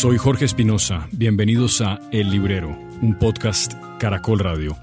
[0.00, 4.74] Soy Jorge Espinosa, bienvenidos a El Librero, un podcast Caracol Radio.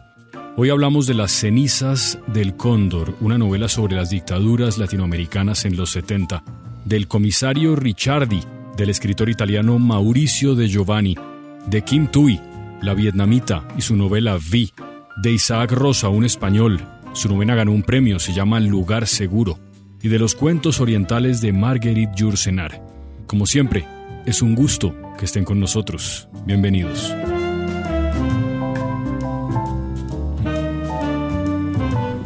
[0.58, 5.90] Hoy hablamos de Las cenizas del Cóndor, una novela sobre las dictaduras latinoamericanas en los
[5.90, 6.44] 70,
[6.86, 8.42] del comisario Ricciardi,
[8.78, 11.18] del escritor italiano Mauricio de Giovanni,
[11.66, 12.40] de Kim Tui,
[12.84, 14.72] la vietnamita y su novela Vi,
[15.24, 16.80] de Isaac Rosa, un español,
[17.14, 19.58] su novela ganó un premio, se llama Lugar Seguro,
[20.00, 22.84] y de los cuentos orientales de Marguerite Yourcenar.
[23.26, 23.97] Como siempre,
[24.28, 26.28] es un gusto que estén con nosotros.
[26.46, 27.14] Bienvenidos.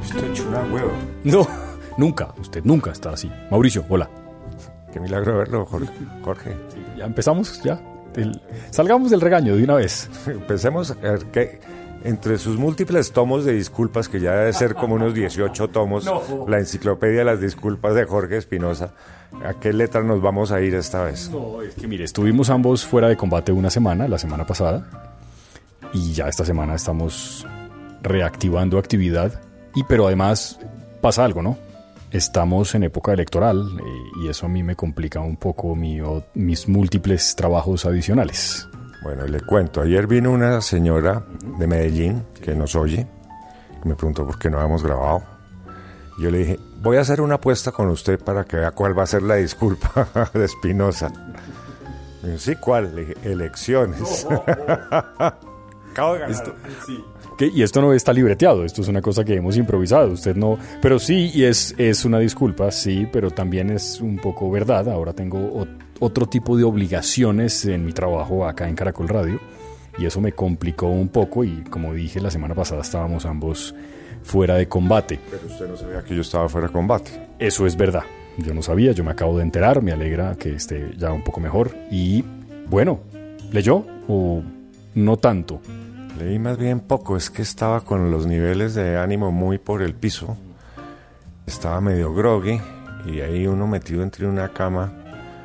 [0.04, 0.92] Estoy hecho una hueva.
[1.24, 1.48] No,
[1.98, 3.32] nunca, usted nunca está así.
[3.50, 4.10] Mauricio, hola.
[4.92, 5.90] Qué milagro verlo, Jorge.
[6.24, 6.56] Jorge.
[6.98, 7.62] ¿Ya empezamos?
[7.64, 7.80] ¿Ya?
[8.16, 8.42] El-
[8.72, 10.10] salgamos del regaño de una vez.
[10.28, 11.60] Empecemos a ver que
[12.04, 16.22] entre sus múltiples tomos de disculpas, que ya debe ser como unos 18 tomos, No.
[16.48, 18.94] la enciclopedia de las disculpas de Jorge Espinosa,
[19.46, 21.30] ¿a qué letra nos vamos a ir esta vez?
[21.30, 24.88] No, es que mire, estuvimos ambos fuera de combate una semana, la semana pasada,
[25.94, 27.46] y ya esta semana estamos
[28.02, 29.42] reactivando actividad,
[29.76, 30.60] y pero además
[31.02, 31.58] pasa algo, ¿no?
[32.12, 33.84] Estamos en época electoral eh,
[34.24, 38.68] y eso a mí me complica un poco mi- o- mis múltiples trabajos adicionales.
[39.02, 39.82] Bueno, le cuento.
[39.82, 41.24] Ayer vino una señora
[41.58, 43.08] de Medellín que nos oye.
[43.84, 45.24] y Me preguntó por qué no habíamos grabado.
[46.20, 49.04] Yo le dije, voy a hacer una apuesta con usted para que vea cuál va
[49.04, 51.12] a ser la disculpa de Espinosa.
[52.38, 52.96] Sí, ¿cuál?
[52.96, 54.28] Le dije, elecciones.
[55.92, 56.56] Acabo de ganar.
[57.40, 60.60] Y esto no está libreteado, esto es una cosa que hemos improvisado, usted no...
[60.80, 64.88] Pero sí, y es, es una disculpa, sí, pero también es un poco verdad.
[64.90, 65.66] Ahora tengo
[66.00, 69.40] otro tipo de obligaciones en mi trabajo acá en Caracol Radio
[69.98, 73.76] y eso me complicó un poco y como dije la semana pasada estábamos ambos
[74.24, 75.20] fuera de combate.
[75.30, 77.30] Pero usted no sabía que yo estaba fuera de combate.
[77.40, 78.04] Eso es verdad.
[78.38, 81.40] Yo no sabía, yo me acabo de enterar, me alegra que esté ya un poco
[81.40, 81.76] mejor.
[81.92, 82.24] Y
[82.68, 83.02] bueno,
[83.52, 84.42] ¿leyó o
[84.96, 85.60] no tanto?
[86.18, 89.94] Leí más bien poco, es que estaba con los niveles de ánimo muy por el
[89.94, 90.38] piso.
[91.46, 92.62] Estaba medio groggy
[93.06, 94.94] y ahí uno metido entre una cama.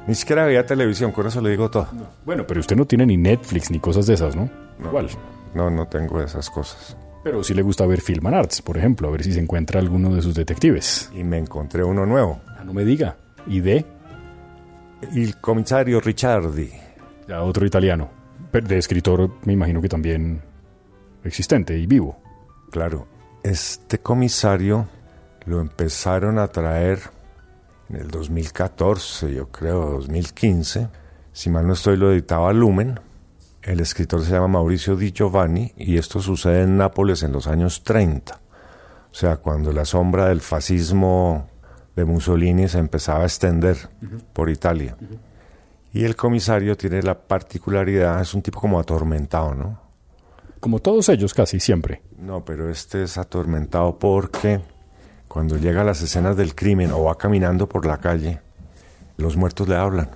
[0.06, 1.88] Ni siquiera veía televisión, con eso le digo todo.
[2.24, 4.48] Bueno, pero usted no tiene ni Netflix ni cosas de esas, ¿no?
[4.78, 4.88] No.
[4.88, 5.08] Igual.
[5.54, 6.96] No, no tengo esas cosas.
[7.26, 9.80] Pero sí le gusta ver Film and Arts, por ejemplo, a ver si se encuentra
[9.80, 11.10] alguno de sus detectives.
[11.12, 12.40] Y me encontré uno nuevo.
[12.46, 13.16] Ah, no me diga.
[13.48, 13.84] ¿Y de?
[15.12, 16.70] El comisario Ricciardi.
[17.26, 18.08] Ya otro italiano.
[18.52, 20.40] De escritor, me imagino que también
[21.24, 22.16] existente y vivo.
[22.70, 23.08] Claro,
[23.42, 24.86] este comisario
[25.46, 27.00] lo empezaron a traer
[27.88, 30.88] en el 2014, yo creo, 2015.
[31.32, 33.00] Si mal no estoy, lo editaba Lumen.
[33.66, 37.82] El escritor se llama Mauricio Di Giovanni y esto sucede en Nápoles en los años
[37.82, 38.32] 30.
[39.10, 41.48] O sea, cuando la sombra del fascismo
[41.96, 43.76] de Mussolini se empezaba a extender
[44.32, 44.96] por Italia.
[45.92, 49.80] Y el comisario tiene la particularidad, es un tipo como atormentado, ¿no?
[50.60, 52.02] Como todos ellos, casi siempre.
[52.18, 54.60] No, pero este es atormentado porque
[55.26, 58.40] cuando llega a las escenas del crimen o va caminando por la calle,
[59.16, 60.08] los muertos le hablan.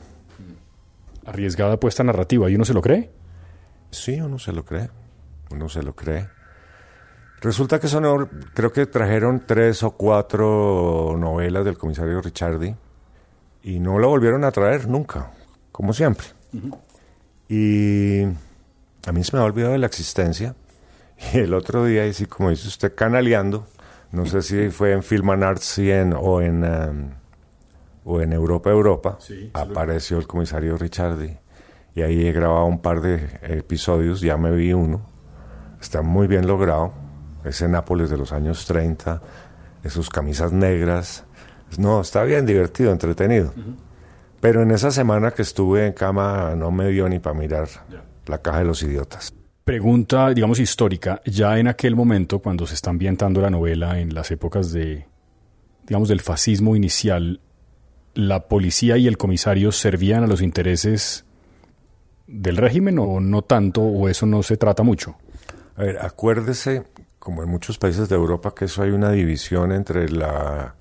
[1.26, 2.48] Arriesgada puesta narrativa.
[2.48, 3.18] ¿Y uno se lo cree?
[3.90, 4.90] Sí, uno se lo cree.
[5.50, 6.28] Uno se lo cree.
[7.40, 12.74] Resulta que son, creo que trajeron tres o cuatro novelas del comisario Ricciardi
[13.62, 15.30] y no lo volvieron a traer nunca,
[15.72, 16.26] como siempre.
[17.48, 18.22] Y
[19.06, 20.54] a mí se me ha olvidado de la existencia.
[21.34, 23.66] Y el otro día, y sí, como dice usted, canaleando,
[24.12, 27.10] no sé si fue en Film and Arts y en- o, en, em,
[28.04, 29.18] o en Europa, Europa,
[29.52, 31.36] apareció el comisario Ricciardi.
[31.94, 35.00] Y ahí he grabado un par de episodios, ya me vi uno.
[35.80, 36.92] Está muy bien logrado.
[37.44, 39.20] Es en Nápoles de los años 30,
[39.82, 41.24] de sus camisas negras.
[41.78, 43.52] No, está bien divertido, entretenido.
[44.40, 47.68] Pero en esa semana que estuve en cama no me dio ni para mirar
[48.26, 49.34] la caja de los idiotas.
[49.64, 51.20] Pregunta, digamos, histórica.
[51.26, 55.06] Ya en aquel momento, cuando se está ambientando la novela en las épocas de,
[55.86, 57.40] digamos, del fascismo inicial,
[58.14, 61.24] ¿la policía y el comisario servían a los intereses
[62.30, 65.16] del régimen o no tanto, o eso no se trata mucho?
[65.76, 66.84] A ver, acuérdese,
[67.18, 70.74] como en muchos países de Europa, que eso hay una división entre la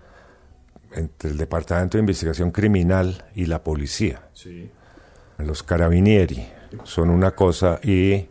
[0.91, 4.21] entre el Departamento de Investigación Criminal y la policía.
[5.37, 6.47] Los carabinieri
[6.83, 8.27] son una cosa y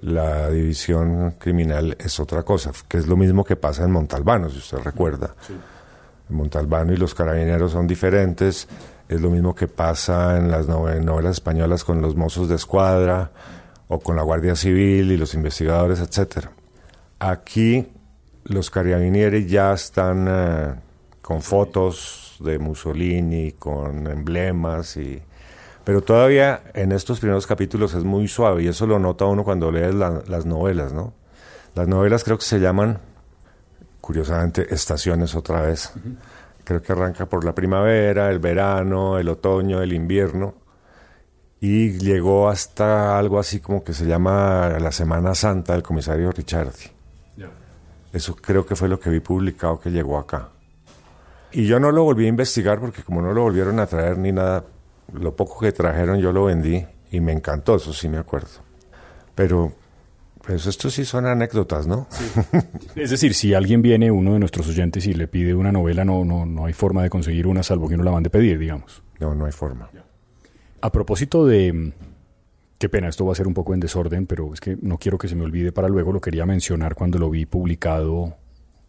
[0.00, 4.58] la división criminal es otra cosa, que es lo mismo que pasa en Montalbano, si
[4.58, 5.34] usted recuerda.
[6.28, 8.66] Montalbano y los carabineros son diferentes,
[9.08, 13.30] es lo mismo que pasa en las nove- novelas españolas con los mozos de escuadra
[13.88, 16.50] o con la Guardia Civil y los investigadores, etcétera.
[17.18, 17.88] Aquí
[18.44, 20.74] los carabinieri ya están eh,
[21.20, 25.22] con fotos de Mussolini, con emblemas y
[25.84, 29.70] Pero todavía en estos primeros capítulos es muy suave y eso lo nota uno cuando
[29.70, 31.12] lee las novelas, ¿no?
[31.74, 32.98] Las novelas creo que se llaman,
[34.00, 35.92] curiosamente, estaciones otra vez.
[36.64, 40.62] Creo que arranca por la primavera, el verano, el otoño, el invierno
[41.64, 46.90] y llegó hasta algo así como que se llama la Semana Santa del comisario Ricciardi.
[48.12, 50.48] Eso creo que fue lo que vi publicado que llegó acá.
[51.52, 54.32] Y yo no lo volví a investigar porque como no lo volvieron a traer ni
[54.32, 54.64] nada,
[55.12, 58.60] lo poco que trajeron yo lo vendí y me encantó, eso sí me acuerdo.
[59.36, 59.72] Pero
[60.46, 62.08] pues esto sí son anécdotas, ¿no?
[62.96, 66.24] es decir, si alguien viene, uno de nuestros oyentes, y le pide una novela, no,
[66.24, 69.02] no, no hay forma de conseguir una, salvo que uno la mande pedir, digamos.
[69.20, 69.88] No, no hay forma.
[70.80, 71.92] A propósito de...
[72.78, 75.16] Qué pena, esto va a ser un poco en desorden, pero es que no quiero
[75.16, 78.36] que se me olvide para luego, lo quería mencionar cuando lo vi publicado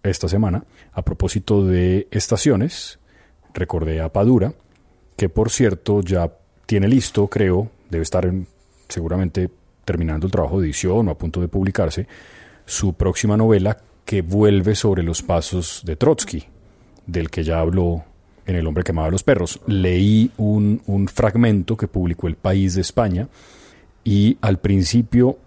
[0.02, 0.66] esta semana.
[0.94, 2.98] A propósito de estaciones,
[3.54, 4.54] recordé a Padura,
[5.16, 6.34] que por cierto ya
[6.66, 8.32] tiene listo, creo, debe estar
[8.90, 9.52] seguramente
[9.86, 12.08] terminando el trabajo de edición o a punto de publicarse,
[12.66, 16.44] su próxima novela que vuelve sobre los pasos de Trotsky,
[17.06, 18.04] del que ya habló
[18.46, 19.62] en El hombre que amaba los perros.
[19.68, 23.30] Leí un, un fragmento que publicó El País de España
[24.04, 25.38] y al principio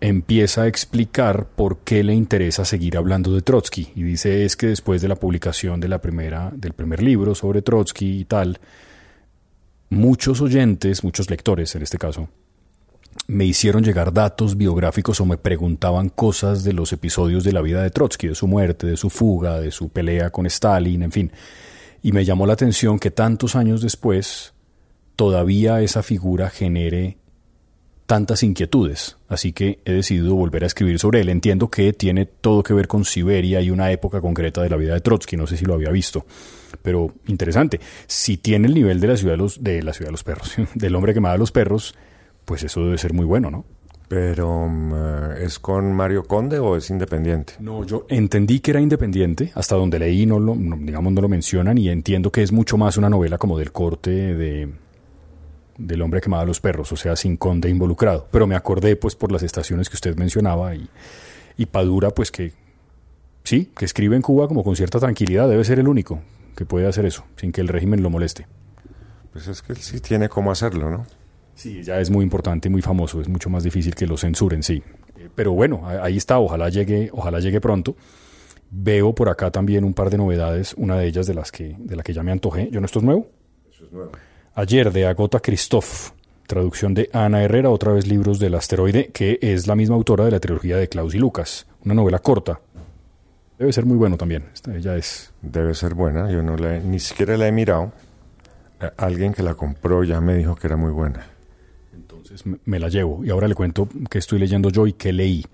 [0.00, 4.68] empieza a explicar por qué le interesa seguir hablando de Trotsky y dice es que
[4.68, 8.60] después de la publicación de la primera del primer libro sobre Trotsky y tal
[9.90, 12.28] muchos oyentes, muchos lectores en este caso
[13.26, 17.82] me hicieron llegar datos biográficos o me preguntaban cosas de los episodios de la vida
[17.82, 21.32] de Trotsky, de su muerte, de su fuga, de su pelea con Stalin, en fin.
[22.02, 24.54] Y me llamó la atención que tantos años después
[25.16, 27.18] todavía esa figura genere
[28.06, 31.28] tantas inquietudes, así que he decidido volver a escribir sobre él.
[31.28, 34.94] Entiendo que tiene todo que ver con Siberia y una época concreta de la vida
[34.94, 36.24] de Trotsky, no sé si lo había visto,
[36.80, 37.78] pero interesante.
[38.06, 41.38] Si tiene el nivel de la ciudad de, los, perros, del hombre que mata a
[41.38, 41.94] los perros,
[42.48, 43.66] pues eso debe ser muy bueno, ¿no?
[44.08, 47.52] Pero mm, ¿es con Mario Conde o es independiente?
[47.60, 51.76] No, yo entendí que era independiente, hasta donde leí no lo, digamos no lo mencionan
[51.76, 54.72] y entiendo que es mucho más una novela como del corte de
[55.76, 58.26] del hombre que mata a los perros, o sea, sin Conde involucrado.
[58.32, 60.88] Pero me acordé pues por las estaciones que usted mencionaba y,
[61.58, 62.54] y Padura pues que
[63.44, 66.20] sí, que escribe en Cuba como con cierta tranquilidad, debe ser el único
[66.56, 68.46] que puede hacer eso, sin que el régimen lo moleste.
[69.34, 71.04] Pues es que él sí tiene cómo hacerlo, ¿no?
[71.58, 74.62] Sí, ya es muy importante y muy famoso, es mucho más difícil que lo censuren,
[74.62, 74.80] sí.
[75.16, 77.96] Eh, pero bueno, ahí está, ojalá llegue, ojalá llegue pronto.
[78.70, 81.96] Veo por acá también un par de novedades, una de ellas de las que, de
[81.96, 82.70] la que ya me antojé.
[82.70, 83.26] ¿Yo no esto es nuevo?
[83.72, 84.12] Eso es nuevo.
[84.54, 86.10] Ayer de Agota Christoph,
[86.46, 90.30] traducción de Ana Herrera, otra vez libros del asteroide, que es la misma autora de
[90.30, 92.60] la trilogía de Klaus y Lucas, una novela corta.
[93.58, 94.44] Debe ser muy bueno también.
[94.72, 95.32] Ella es.
[95.42, 96.30] Debe ser buena.
[96.30, 97.90] Yo no la ni siquiera la he mirado.
[98.96, 101.26] Alguien que la compró ya me dijo que era muy buena
[102.64, 105.44] me la llevo y ahora le cuento qué estoy leyendo yo y qué leí.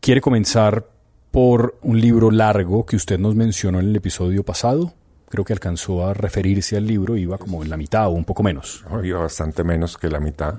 [0.00, 0.86] ¿Quiere comenzar
[1.30, 4.94] por un libro largo que usted nos mencionó en el episodio pasado?
[5.28, 8.42] Creo que alcanzó a referirse al libro, iba como en la mitad o un poco
[8.42, 8.84] menos.
[9.04, 10.54] iba bastante menos que la mitad.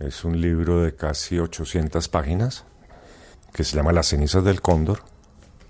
[0.00, 2.64] Es un libro de casi 800 páginas
[3.52, 5.00] que se llama Las cenizas del cóndor.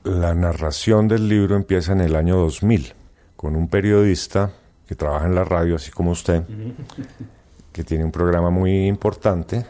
[0.05, 2.94] La narración del libro empieza en el año 2000
[3.37, 4.53] con un periodista
[4.87, 6.44] que trabaja en la radio, así como usted,
[7.72, 9.67] que tiene un programa muy importante,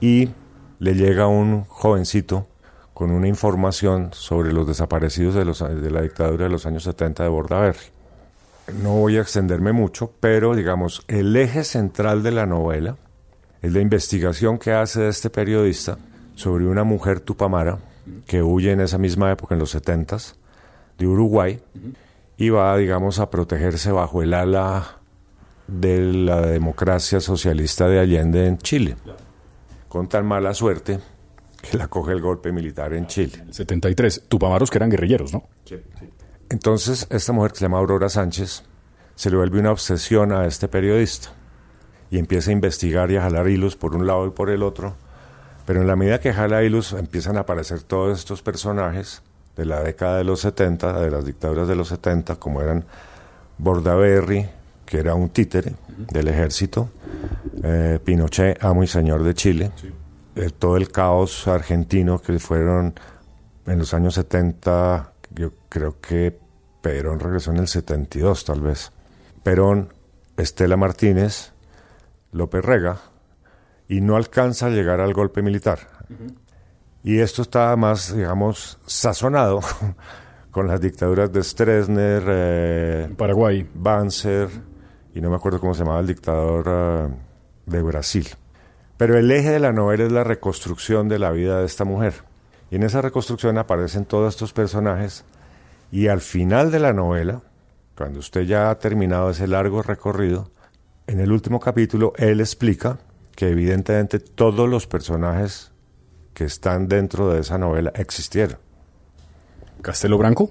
[0.00, 0.30] y
[0.78, 2.46] le llega un jovencito
[2.92, 7.24] con una información sobre los desaparecidos de, los, de la dictadura de los años 70
[7.24, 7.86] de Bordaberry.
[8.80, 12.96] No voy a extenderme mucho, pero digamos, el eje central de la novela
[13.60, 15.98] es la investigación que hace este periodista
[16.34, 17.78] sobre una mujer tupamara
[18.26, 20.18] que huye en esa misma época, en los 70
[20.98, 21.60] de Uruguay,
[22.36, 24.98] y va, digamos, a protegerse bajo el ala
[25.66, 28.96] de la democracia socialista de Allende en Chile,
[29.88, 31.00] con tan mala suerte
[31.62, 33.42] que la coge el golpe militar en Chile.
[33.46, 35.44] El 73, tupamaros que eran guerrilleros, ¿no?
[35.64, 35.76] Sí,
[36.50, 38.64] Entonces, esta mujer que se llama Aurora Sánchez
[39.14, 41.30] se le vuelve una obsesión a este periodista
[42.10, 44.94] y empieza a investigar y a jalar hilos por un lado y por el otro.
[45.66, 49.22] Pero en la medida que jala hilos empiezan a aparecer todos estos personajes
[49.56, 52.84] de la década de los 70, de las dictaduras de los 70, como eran
[53.56, 54.48] Bordaberry,
[54.84, 55.74] que era un títere
[56.12, 56.90] del ejército,
[57.62, 59.70] eh, Pinochet, amo y señor de Chile,
[60.36, 62.94] eh, todo el caos argentino que fueron
[63.66, 66.38] en los años 70, yo creo que
[66.80, 68.92] Perón regresó en el 72 tal vez.
[69.42, 69.92] Perón,
[70.36, 71.52] Estela Martínez,
[72.32, 72.98] López Rega,
[73.88, 75.78] y no alcanza a llegar al golpe militar.
[77.02, 79.60] Y esto está más, digamos, sazonado
[80.50, 84.48] con las dictaduras de Stroessner, eh, Paraguay, Banzer,
[85.14, 88.28] y no me acuerdo cómo se llamaba el dictador uh, de Brasil.
[88.96, 92.14] Pero el eje de la novela es la reconstrucción de la vida de esta mujer.
[92.70, 95.24] Y en esa reconstrucción aparecen todos estos personajes
[95.92, 97.42] y al final de la novela,
[97.96, 100.50] cuando usted ya ha terminado ese largo recorrido,
[101.06, 102.98] en el último capítulo él explica
[103.36, 105.70] que evidentemente todos los personajes
[106.32, 108.58] que están dentro de esa novela existieron.
[109.82, 110.50] ¿Castelo Branco?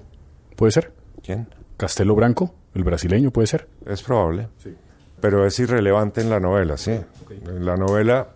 [0.56, 0.92] ¿Puede ser?
[1.22, 1.48] ¿Quién?
[1.76, 2.54] ¿Castelo Branco?
[2.74, 3.68] ¿El brasileño puede ser?
[3.86, 4.48] Es probable.
[4.58, 4.74] Sí.
[5.20, 7.00] Pero es irrelevante en la novela, sí.
[7.30, 8.28] En la novela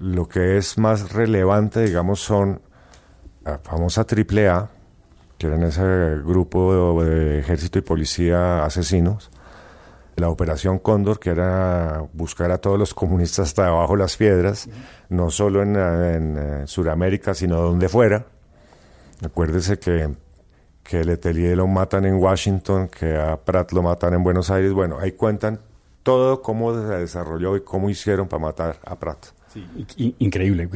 [0.00, 2.60] lo que es más relevante, digamos, son
[3.44, 4.68] la famosa AAA,
[5.38, 5.82] que eran ese
[6.24, 9.30] grupo de ejército y policía asesinos,
[10.16, 14.68] la Operación Cóndor, que era buscar a todos los comunistas hasta debajo de las piedras,
[15.10, 18.26] no solo en, en, Sudamérica, sino donde fuera.
[19.22, 20.14] Acuérdese que,
[20.88, 24.72] que Letelier lo matan en Washington, que a Pratt lo matan en Buenos Aires.
[24.72, 25.60] Bueno, ahí cuentan
[26.02, 29.26] todo cómo se desarrolló y cómo hicieron para matar a Pratt.
[29.52, 30.68] Sí, increíble.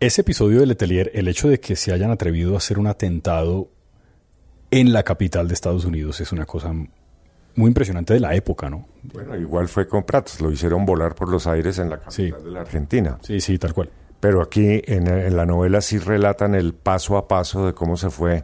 [0.00, 3.68] Ese episodio de Letelier, el hecho de que se hayan atrevido a hacer un atentado
[4.70, 8.88] en la capital de Estados Unidos es una cosa muy impresionante de la época, ¿no?
[9.04, 12.50] Bueno, igual fue con Prats, lo hicieron volar por los aires en la capital de
[12.50, 13.18] la Argentina.
[13.22, 13.90] Sí, sí, tal cual.
[14.18, 18.10] Pero aquí en, en, la novela sí relatan el paso a paso de cómo se
[18.10, 18.42] fue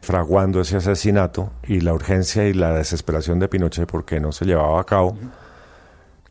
[0.00, 4.80] fraguando ese asesinato y la urgencia y la desesperación de Pinochet porque no se llevaba
[4.80, 5.16] a cabo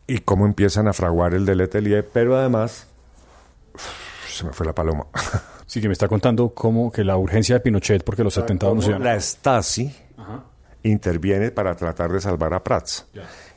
[0.08, 2.88] y cómo empiezan a fraguar el del Letelier, pero además
[4.30, 5.06] se me fue la paloma.
[5.68, 8.82] Sí, que me está contando cómo que la urgencia de Pinochet porque los atentados no
[8.82, 9.94] se La Stasi
[10.82, 13.06] interviene para tratar de salvar a Prats.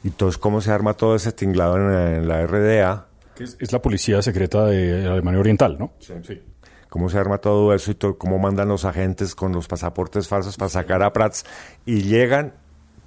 [0.03, 3.07] Y entonces cómo se arma todo ese tinglado en, la RDA.
[3.37, 5.93] Que es, la policía secreta de Alemania Oriental, ¿no?
[6.01, 6.15] Sí.
[6.27, 6.43] sí.
[6.91, 10.69] Cómo se arma todo eso y cómo mandan los agentes con los pasaportes falsos para
[10.69, 11.45] sacar a Prats.
[11.87, 12.53] Y llegan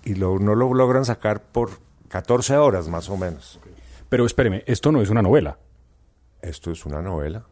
[0.06, 1.72] y no lo logran sacar por
[2.08, 3.60] 14 horas más o menos.
[4.08, 5.58] Pero espéreme, esto no es una novela.
[6.42, 7.44] Esto es una novela.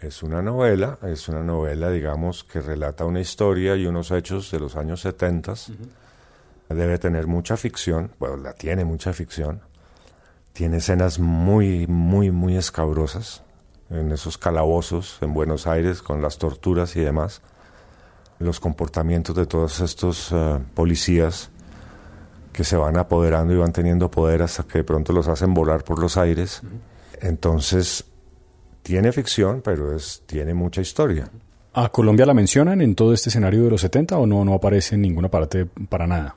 [0.00, 4.60] Es una novela, es una novela, digamos, que relata una historia y unos hechos de
[4.60, 5.54] los años 70.
[6.70, 9.60] Debe tener mucha ficción, bueno, la tiene mucha ficción.
[10.54, 13.42] Tiene escenas muy, muy, muy escabrosas
[13.90, 17.42] en esos calabozos en Buenos Aires con las torturas y demás.
[18.38, 21.50] Los comportamientos de todos estos uh, policías
[22.52, 25.84] que se van apoderando y van teniendo poder hasta que de pronto los hacen volar
[25.84, 26.62] por los aires.
[27.20, 28.04] Entonces,
[28.82, 31.30] tiene ficción, pero es, tiene mucha historia.
[31.74, 34.94] ¿A Colombia la mencionan en todo este escenario de los 70 o no, no aparece
[34.94, 36.36] en ninguna parte para nada?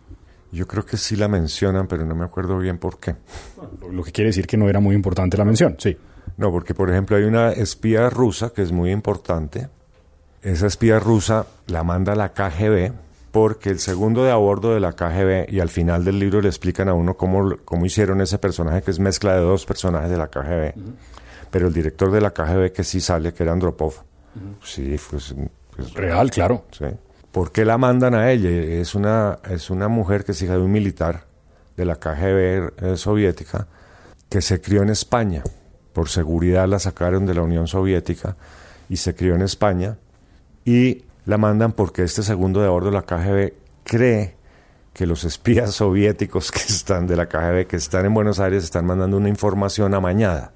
[0.51, 3.15] Yo creo que sí la mencionan, pero no me acuerdo bien por qué.
[3.91, 5.95] lo que quiere decir que no era muy importante la mención, sí.
[6.39, 9.69] No, porque por ejemplo hay una espía rusa que es muy importante.
[10.41, 12.93] Esa espía rusa la manda la KGB
[13.31, 16.47] porque el segundo de a bordo de la KGB, y al final del libro le
[16.47, 20.17] explican a uno cómo, cómo hicieron ese personaje que es mezcla de dos personajes de
[20.17, 20.73] la KGB
[21.49, 23.93] pero el director de la KGB que sí sale, que era Andropov,
[24.63, 25.33] sí, pues,
[25.75, 26.65] pues, Real, claro.
[26.71, 26.85] Sí.
[27.31, 28.49] ¿Por qué la mandan a ella?
[28.49, 31.25] Es una, es una mujer que es hija de un militar
[31.77, 33.67] de la KGB eh, soviética
[34.29, 35.43] que se crió en España.
[35.93, 38.35] Por seguridad la sacaron de la Unión Soviética
[38.89, 39.97] y se crió en España.
[40.65, 43.53] Y la mandan porque este segundo de bordo de la KGB
[43.83, 44.35] cree
[44.93, 48.85] que los espías soviéticos que están de la KGB, que están en Buenos Aires, están
[48.85, 50.53] mandando una información amañada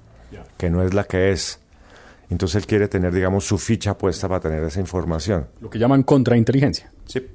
[0.56, 1.60] que no es la que es.
[2.30, 5.46] Entonces él quiere tener, digamos, su ficha puesta para tener esa información.
[5.60, 6.90] Lo que llaman contrainteligencia.
[7.06, 7.26] Sí.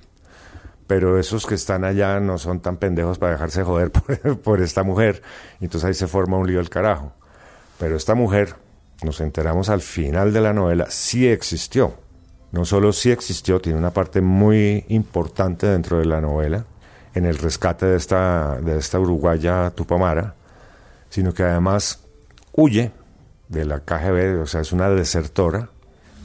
[0.88, 3.92] Pero esos que están allá no son tan pendejos para dejarse joder
[4.44, 5.22] por, esta mujer.
[5.62, 7.14] Entonces ahí se forma un lío del carajo.
[7.80, 8.56] Pero esta mujer,
[9.04, 11.94] nos enteramos al final de la novela, sí existió.
[12.52, 16.66] No solo sí existió, tiene una parte muy importante dentro de la novela,
[17.16, 20.36] en el rescate de esta, de esta uruguaya Tupamara,
[21.10, 22.02] sino que además
[22.54, 22.92] huye
[23.48, 25.70] de la KGB, o sea, es una desertora,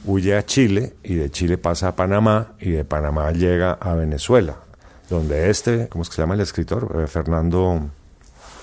[0.03, 4.57] huye a Chile y de Chile pasa a Panamá y de Panamá llega a Venezuela,
[5.09, 7.01] donde este, ¿cómo es que se llama el escritor?
[7.01, 7.89] Eh, Fernando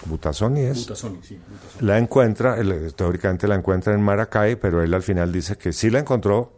[0.07, 0.91] Butazoni es.
[1.23, 1.39] sí,
[1.81, 2.57] La encuentra,
[2.95, 6.53] teóricamente la encuentra en Maracay, pero él al final dice que sí la encontró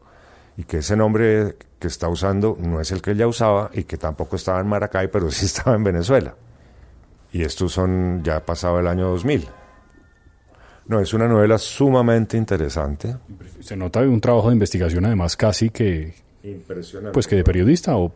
[0.56, 3.98] y que ese nombre que está usando no es el que ella usaba y que
[3.98, 6.34] tampoco estaba en Maracay, pero sí estaba en Venezuela.
[7.32, 9.48] Y estos son ya pasado el año 2000.
[10.86, 13.16] No, es una novela sumamente interesante.
[13.60, 16.14] Se nota un trabajo de investigación además casi que...
[16.42, 17.14] Impresionante.
[17.14, 18.12] Pues que de periodista o,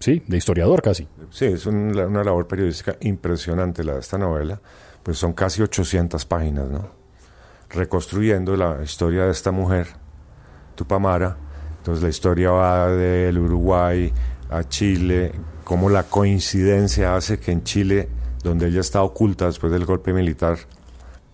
[0.00, 1.06] sí, de historiador casi.
[1.30, 4.60] Sí, es una, labor periodística impresionante la de esta novela.
[5.02, 6.90] Pues son casi 800 páginas, ¿no?
[7.70, 9.86] Reconstruyendo la historia de esta mujer,
[10.74, 11.36] Tupamara.
[11.78, 14.12] Entonces la historia va del Uruguay
[14.50, 15.32] a Chile,
[15.64, 18.08] cómo la coincidencia hace que en Chile
[18.42, 20.58] donde ella está oculta después del golpe militar.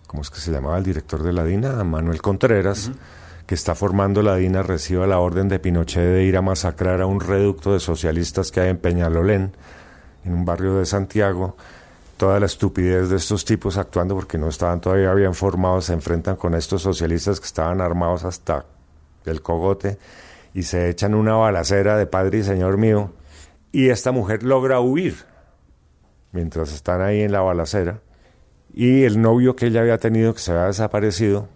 [0.07, 1.83] ¿Cómo es que se llamaba el director de la DINA?
[1.83, 2.91] Manuel Contreras,
[3.47, 7.05] que está formando la DINA, recibe la orden de Pinochet de ir a masacrar a
[7.05, 9.53] un reducto de socialistas que hay en Peñalolén,
[10.25, 11.55] en un barrio de Santiago.
[12.17, 16.35] Toda la estupidez de estos tipos actuando porque no estaban todavía bien formados, se enfrentan
[16.35, 18.65] con estos socialistas que estaban armados hasta
[19.25, 19.97] el cogote
[20.53, 23.13] y se echan una balacera de padre y señor mío.
[23.71, 25.25] Y esta mujer logra huir
[26.33, 28.01] mientras están ahí en la balacera.
[28.73, 31.47] Y el novio que ella había tenido, que se había desaparecido,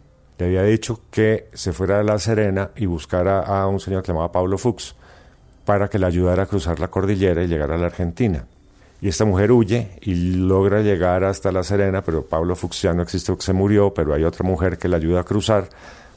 [0.42, 4.08] le había dicho que se fuera a La Serena y buscara a un señor que
[4.08, 4.96] llamaba Pablo Fuchs
[5.66, 8.48] para que le ayudara a cruzar la cordillera y llegar a la Argentina.
[9.02, 13.04] Y esta mujer huye y logra llegar hasta La Serena, pero Pablo Fuchs ya no
[13.04, 15.70] existe, se murió, pero hay otra mujer que le ayuda a cruzar,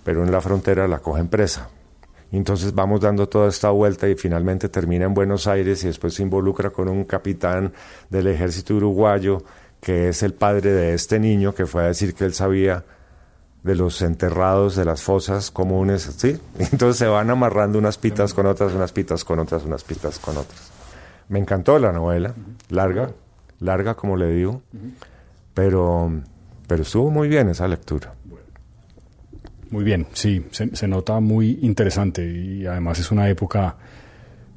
[0.04, 1.68] pero en la frontera la cogen presa.
[2.32, 6.22] Entonces vamos dando toda esta vuelta y finalmente termina en Buenos Aires y después se
[6.22, 7.74] involucra con un capitán
[8.08, 9.42] del ejército uruguayo
[9.82, 12.84] que es el padre de este niño que fue a decir que él sabía
[13.64, 16.38] de los enterrados de las fosas comunes, ¿sí?
[16.58, 20.36] entonces se van amarrando unas pitas con otras, unas pitas con otras, unas pitas con
[20.36, 20.70] otras.
[21.28, 22.34] Me encantó la novela,
[22.68, 23.10] larga,
[23.60, 24.62] larga como le digo,
[25.54, 26.12] pero,
[26.68, 28.12] pero estuvo muy bien esa lectura.
[29.70, 33.76] Muy bien, sí, se, nota muy interesante y además es una época,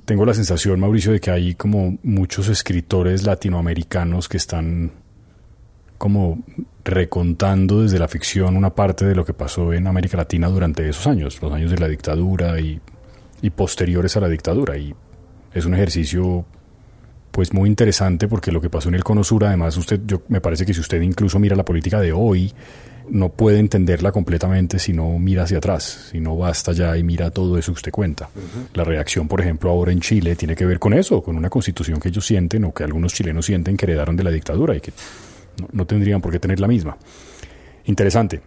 [0.03, 4.91] tengo la sensación, Mauricio, de que hay como muchos escritores latinoamericanos que están
[5.97, 6.43] como
[6.83, 11.07] recontando desde la ficción una parte de lo que pasó en América Latina durante esos
[11.07, 12.79] años, los años de la dictadura y,
[13.41, 14.77] y posteriores a la dictadura.
[14.77, 14.93] Y
[15.53, 16.45] es un ejercicio
[17.31, 20.41] pues muy interesante porque lo que pasó en el Cono Sur, además usted, yo me
[20.41, 22.51] parece que si usted incluso mira la política de hoy,
[23.09, 27.29] no puede entenderla completamente si no mira hacia atrás, si no basta ya y mira
[27.31, 28.29] todo eso que usted cuenta.
[28.73, 31.99] La reacción, por ejemplo, ahora en Chile tiene que ver con eso, con una constitución
[31.99, 34.91] que ellos sienten o que algunos chilenos sienten que heredaron de la dictadura y que
[35.71, 36.97] no, tendrían por qué tener la misma.
[37.85, 38.41] Interesante.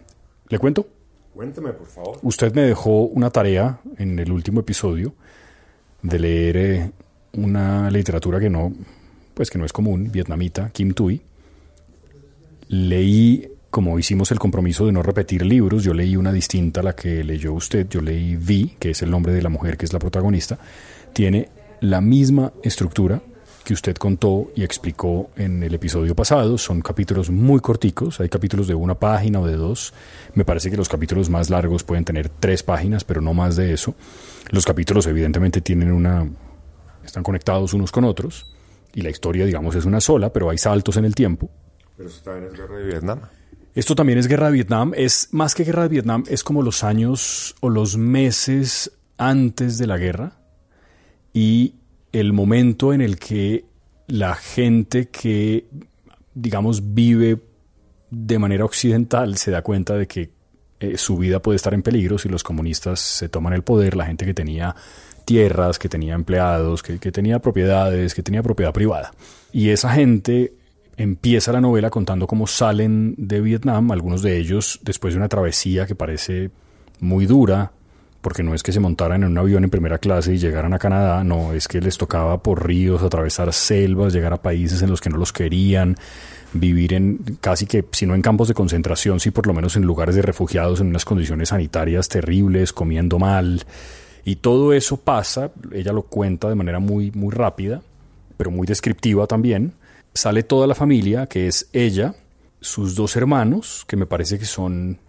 [0.49, 0.87] ¿Le cuento?
[1.33, 2.19] Cuénteme, por favor.
[2.21, 5.13] Usted me dejó una tarea en el último episodio
[6.01, 6.91] de leer eh,
[7.33, 8.73] una literatura que no,
[9.33, 11.21] pues que no es común, vietnamita, Kim Thuy.
[12.67, 16.93] Leí como hicimos el compromiso de no repetir libros, yo leí una distinta a la
[16.93, 19.93] que leyó usted, yo leí Vi, que es el nombre de la mujer que es
[19.93, 20.59] la protagonista,
[21.13, 23.21] tiene la misma estructura
[23.63, 26.57] que usted contó y explicó en el episodio pasado.
[26.57, 29.93] Son capítulos muy corticos, hay capítulos de una página o de dos.
[30.33, 33.73] Me parece que los capítulos más largos pueden tener tres páginas, pero no más de
[33.73, 33.95] eso.
[34.49, 36.29] Los capítulos evidentemente tienen una...
[37.03, 38.55] están conectados unos con otros
[38.93, 41.49] y la historia, digamos, es una sola, pero hay saltos en el tiempo.
[41.97, 43.19] Pero eso también es guerra de Vietnam.
[43.73, 44.91] Esto también es guerra de Vietnam.
[44.95, 49.87] Es más que guerra de Vietnam, es como los años o los meses antes de
[49.87, 50.39] la guerra
[51.33, 51.75] y
[52.11, 53.65] el momento en el que
[54.07, 55.65] la gente que,
[56.33, 57.39] digamos, vive
[58.09, 60.29] de manera occidental se da cuenta de que
[60.79, 64.05] eh, su vida puede estar en peligro si los comunistas se toman el poder, la
[64.05, 64.75] gente que tenía
[65.23, 69.13] tierras, que tenía empleados, que, que tenía propiedades, que tenía propiedad privada.
[69.53, 70.53] Y esa gente
[70.97, 75.85] empieza la novela contando cómo salen de Vietnam, algunos de ellos después de una travesía
[75.85, 76.51] que parece
[76.99, 77.71] muy dura,
[78.21, 80.79] porque no es que se montaran en un avión en primera clase y llegaran a
[80.79, 85.01] Canadá, no, es que les tocaba por ríos, atravesar selvas, llegar a países en los
[85.01, 85.97] que no los querían,
[86.53, 89.83] vivir en casi que, si no en campos de concentración, sí por lo menos en
[89.83, 93.63] lugares de refugiados en unas condiciones sanitarias terribles, comiendo mal.
[94.23, 97.81] Y todo eso pasa, ella lo cuenta de manera muy, muy rápida,
[98.37, 99.73] pero muy descriptiva también
[100.13, 102.15] sale toda la familia, que es ella,
[102.59, 104.99] sus dos hermanos, que me parece que son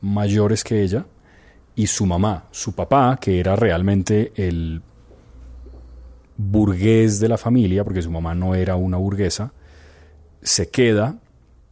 [0.00, 1.06] mayores que ella,
[1.74, 4.82] y su mamá, su papá, que era realmente el
[6.36, 9.52] burgués de la familia, porque su mamá no era una burguesa,
[10.42, 11.16] se queda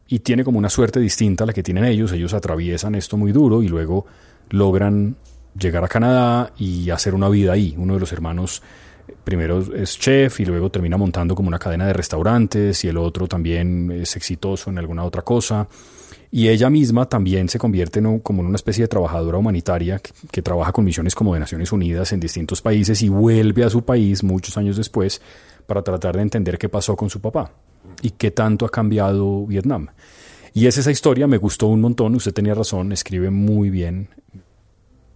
[0.08, 2.12] y tiene como una suerte distinta a la que tienen ellos.
[2.12, 4.06] Ellos atraviesan esto muy duro y luego
[4.50, 5.16] logran
[5.58, 7.74] llegar a Canadá y hacer una vida ahí.
[7.76, 8.62] Uno de los hermanos
[9.24, 13.26] primero es chef y luego termina montando como una cadena de restaurantes y el otro
[13.26, 15.66] también es exitoso en alguna otra cosa.
[16.32, 20.42] Y ella misma también se convierte en como en una especie de trabajadora humanitaria que,
[20.42, 24.22] trabaja con misiones como de Naciones Unidas en distintos países y vuelve a su país
[24.22, 25.20] muchos años después
[25.66, 27.52] para tratar de entender qué pasó con su papá
[28.00, 29.88] y qué tanto ha cambiado Vietnam.
[30.54, 34.08] Y es esa historia, me gustó un montón, usted tenía razón, escribe muy bien.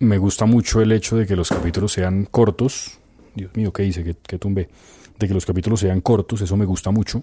[0.01, 2.99] Me gusta mucho el hecho de que los capítulos sean cortos,
[3.35, 4.03] Dios mío, ¿qué dice?
[4.03, 4.69] Que, que tumbe.
[5.19, 7.23] De que los capítulos sean cortos, eso me gusta mucho.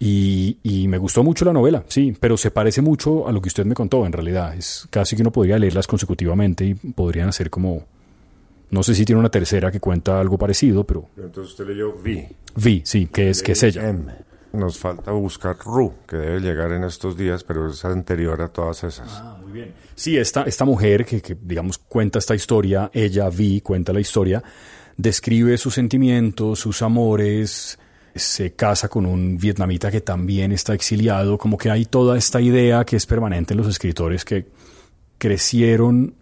[0.00, 3.48] Y, y, me gustó mucho la novela, sí, pero se parece mucho a lo que
[3.48, 4.54] usted me contó, en realidad.
[4.54, 7.82] Es casi que uno podría leerlas consecutivamente y podrían hacer como.
[8.70, 11.08] No sé si tiene una tercera que cuenta algo parecido, pero.
[11.16, 12.26] Entonces usted leyó Vi.
[12.54, 13.92] Vi, sí, que es, que es ella.
[14.52, 18.84] Nos falta buscar Ru, que debe llegar en estos días, pero es anterior a todas
[18.84, 19.08] esas.
[19.10, 19.74] Ah, muy bien.
[19.94, 24.42] Sí, esta, esta mujer que, que, digamos, cuenta esta historia, ella, Vi, cuenta la historia,
[24.96, 27.78] describe sus sentimientos, sus amores,
[28.18, 32.84] se casa con un vietnamita que también está exiliado, como que hay toda esta idea
[32.84, 34.46] que es permanente en los escritores que
[35.18, 36.14] crecieron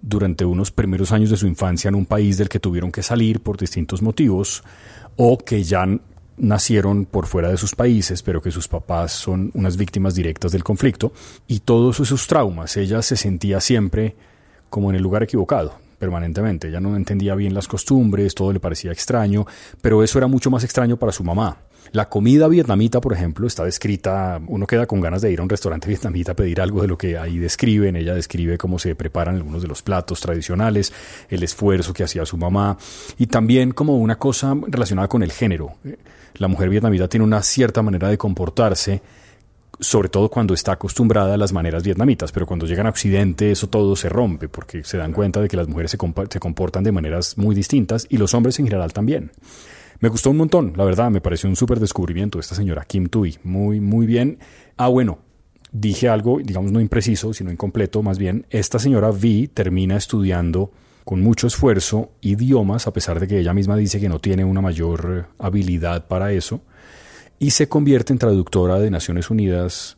[0.00, 3.40] durante unos primeros años de su infancia en un país del que tuvieron que salir
[3.40, 4.64] por distintos motivos
[5.16, 5.86] o que ya
[6.36, 10.64] nacieron por fuera de sus países, pero que sus papás son unas víctimas directas del
[10.64, 11.12] conflicto,
[11.46, 14.16] y todos esos traumas, ella se sentía siempre
[14.68, 16.66] como en el lugar equivocado, permanentemente.
[16.66, 19.46] Ella no entendía bien las costumbres, todo le parecía extraño,
[19.80, 21.58] pero eso era mucho más extraño para su mamá.
[21.92, 25.48] La comida vietnamita, por ejemplo, está descrita, uno queda con ganas de ir a un
[25.48, 29.36] restaurante vietnamita a pedir algo de lo que ahí describen, ella describe cómo se preparan
[29.36, 30.92] algunos de los platos tradicionales,
[31.28, 32.76] el esfuerzo que hacía su mamá
[33.16, 35.74] y también como una cosa relacionada con el género.
[36.34, 39.02] La mujer vietnamita tiene una cierta manera de comportarse
[39.80, 43.68] sobre todo cuando está acostumbrada a las maneras vietnamitas, pero cuando llegan a Occidente eso
[43.68, 45.98] todo se rompe porque se dan cuenta de que las mujeres se,
[46.30, 49.32] se comportan de maneras muy distintas y los hombres en general también.
[50.00, 53.38] Me gustó un montón, la verdad, me pareció un súper descubrimiento esta señora Kim Tui.
[53.44, 54.38] Muy, muy bien.
[54.76, 55.20] Ah, bueno,
[55.70, 58.44] dije algo, digamos, no impreciso, sino incompleto, más bien.
[58.50, 60.72] Esta señora Vi termina estudiando
[61.04, 64.60] con mucho esfuerzo idiomas, a pesar de que ella misma dice que no tiene una
[64.60, 66.62] mayor habilidad para eso,
[67.42, 69.96] y se convierte en traductora de Naciones Unidas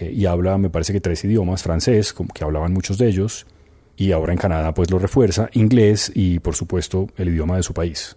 [0.00, 3.46] eh, y habla, me parece que tres idiomas, francés, como que hablaban muchos de ellos,
[3.94, 7.74] y ahora en Canadá pues lo refuerza, inglés y por supuesto el idioma de su
[7.74, 8.16] país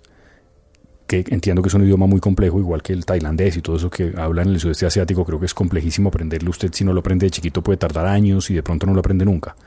[1.05, 3.89] que entiendo que es un idioma muy complejo, igual que el tailandés y todo eso
[3.89, 6.51] que hablan en el sudeste asiático, creo que es complejísimo aprenderlo.
[6.51, 9.01] Usted si no lo aprende de chiquito puede tardar años y de pronto no lo
[9.01, 9.57] aprende nunca.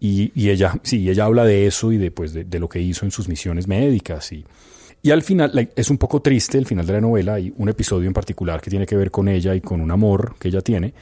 [0.00, 3.04] Y, ella, sí, ella habla de eso y de, pues, de, de, lo que hizo
[3.04, 4.32] en sus misiones médicas.
[4.32, 4.46] Y,
[5.02, 7.34] y al final, es un poco triste el final de la novela.
[7.34, 10.36] Hay un episodio en particular que tiene que ver con ella y con un amor
[10.38, 10.94] que ella tiene,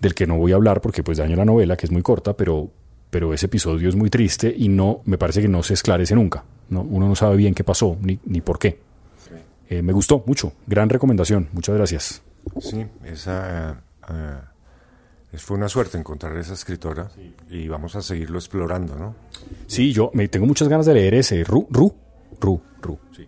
[0.00, 2.34] del que no voy a hablar porque pues daño la novela, que es muy corta,
[2.34, 2.70] pero,
[3.10, 6.44] pero ese episodio es muy triste y no, me parece que no se esclarece nunca.
[6.70, 6.80] ¿no?
[6.80, 8.78] Uno no sabe bien qué pasó ni, ni por qué.
[9.68, 12.22] Eh, me gustó mucho, gran recomendación, muchas gracias.
[12.60, 17.34] Sí, esa uh, fue una suerte encontrar esa escritora sí.
[17.50, 19.14] y vamos a seguirlo explorando, ¿no?
[19.66, 21.94] Sí, yo me tengo muchas ganas de leer ese Ru, Ru,
[22.40, 22.98] Ru, Ru.
[23.16, 23.26] Sí.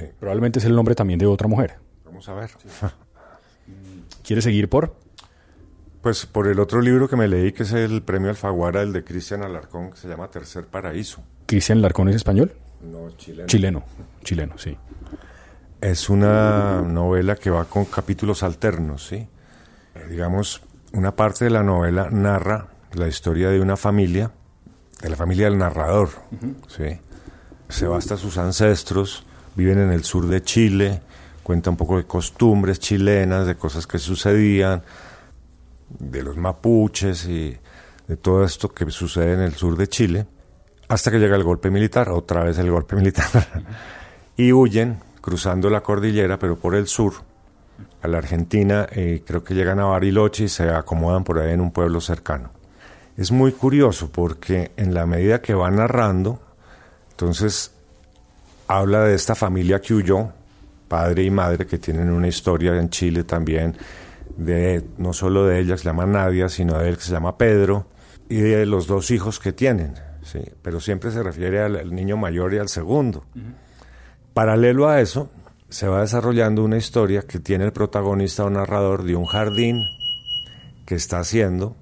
[0.00, 0.06] Sí.
[0.18, 1.76] Probablemente es el nombre también de otra mujer.
[2.04, 2.50] Vamos a ver.
[2.50, 2.68] Sí.
[4.24, 4.94] ¿Quiere seguir por?
[6.02, 9.04] Pues por el otro libro que me leí, que es el premio Alfaguara, el de
[9.04, 11.22] Cristian Alarcón, que se llama Tercer Paraíso.
[11.46, 12.52] ¿Cristian Alarcón es español?
[12.82, 13.46] No, chileno.
[13.46, 13.84] Chileno,
[14.22, 14.76] chileno, sí.
[15.80, 19.16] Es una novela que va con capítulos alternos, ¿sí?
[19.16, 24.30] Eh, digamos, una parte de la novela narra la historia de una familia,
[25.02, 26.54] de la familia del narrador, uh -huh.
[26.68, 27.00] ¿sí?
[27.68, 31.00] Se va hasta sus ancestros, viven en el sur de Chile,
[31.42, 34.82] cuenta un poco de costumbres chilenas, de cosas que sucedían,
[35.88, 37.56] de los mapuches y
[38.08, 40.26] de todo esto que sucede en el sur de Chile,
[40.88, 43.26] hasta que llega el golpe militar, otra vez el golpe militar,
[44.36, 47.14] y huyen cruzando la cordillera, pero por el sur,
[48.02, 51.60] a la Argentina, eh, creo que llegan a Bariloche y se acomodan por ahí en
[51.60, 52.50] un pueblo cercano.
[53.16, 56.40] Es muy curioso porque en la medida que va narrando,
[57.10, 57.73] entonces
[58.68, 60.32] habla de esta familia que huyó,
[60.88, 63.76] padre y madre, que tienen una historia en Chile también,
[64.36, 67.36] de no solo de ella que se llama Nadia, sino de él que se llama
[67.38, 67.86] Pedro,
[68.28, 70.40] y de los dos hijos que tienen, ¿sí?
[70.62, 73.24] pero siempre se refiere al, al niño mayor y al segundo.
[73.34, 73.54] Uh -huh.
[74.32, 75.30] Paralelo a eso,
[75.68, 79.82] se va desarrollando una historia que tiene el protagonista o narrador de un jardín
[80.86, 81.76] que está haciendo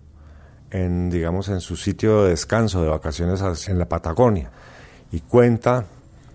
[0.70, 4.50] en, digamos, en su sitio de descanso, de vacaciones en la Patagonia.
[5.10, 5.84] Y cuenta,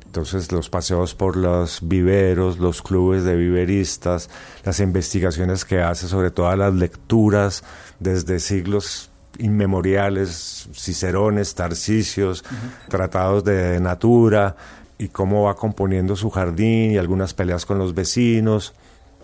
[0.08, 4.30] entonces, los paseos por los viveros, los clubes de viveristas,
[4.64, 7.64] las investigaciones que hace sobre todas las lecturas
[8.00, 12.90] desde siglos inmemoriales, cicerones, tarcicios, uh -huh.
[12.90, 14.56] tratados de natura,
[14.98, 18.74] y cómo va componiendo su jardín y algunas peleas con los vecinos.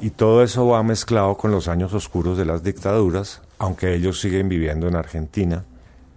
[0.01, 4.49] Y todo eso va mezclado con los años oscuros de las dictaduras, aunque ellos siguen
[4.49, 5.63] viviendo en Argentina.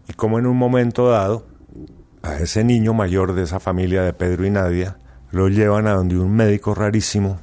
[0.09, 1.44] Y como en un momento dado,
[2.26, 4.98] a ese niño mayor de esa familia de Pedro y Nadia,
[5.30, 7.38] lo llevan a donde un médico rarísimo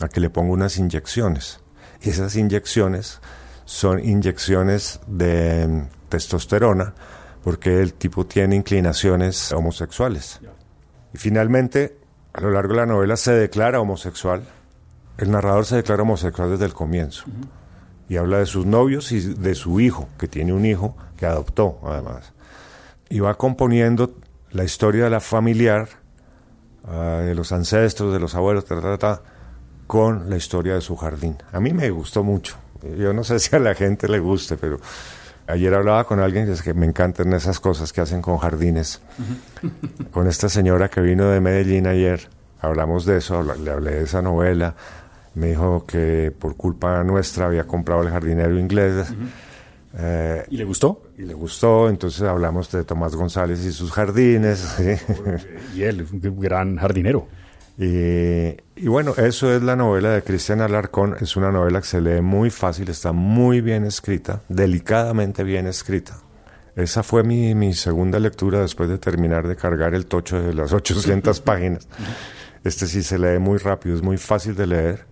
[0.00, 1.60] a que le ponga unas inyecciones.
[2.02, 3.20] Y esas inyecciones
[3.64, 6.94] son inyecciones de testosterona,
[7.42, 10.40] porque el tipo tiene inclinaciones homosexuales.
[11.12, 11.98] Y finalmente,
[12.32, 14.44] a lo largo de la novela se declara homosexual.
[15.16, 17.24] El narrador se declara homosexual desde el comienzo.
[18.08, 21.80] Y habla de sus novios y de su hijo, que tiene un hijo que adoptó,
[21.84, 22.32] además.
[23.10, 24.14] Y va componiendo
[24.52, 25.88] la historia de la familiar,
[26.84, 29.22] uh, de los ancestros, de los abuelos, ta, ta, ta,
[29.86, 31.36] con la historia de su jardín.
[31.52, 32.56] A mí me gustó mucho.
[32.96, 34.78] Yo no sé si a la gente le guste, pero
[35.46, 39.00] ayer hablaba con alguien que es que me encantan esas cosas que hacen con jardines.
[40.12, 42.28] con esta señora que vino de Medellín ayer,
[42.60, 44.74] hablamos de eso, le hablé de esa novela.
[45.34, 49.08] Me dijo que por culpa nuestra había comprado el jardinero inglés.
[49.96, 51.07] Eh, ¿Y le gustó?
[51.18, 54.76] Y le gustó, entonces hablamos de Tomás González y sus jardines.
[55.74, 57.26] y él, un gran jardinero.
[57.76, 61.16] Y, bueno, eso es la novela de Cristian Alarcón.
[61.20, 66.18] Es una novela que se lee muy fácil, está muy bien escrita, delicadamente bien escrita.
[66.76, 70.72] Esa fue mi, mi segunda lectura después de terminar de cargar el tocho de las
[70.72, 71.88] 800 páginas.
[72.62, 75.06] Este sí se lee muy rápido, es muy fácil de leer,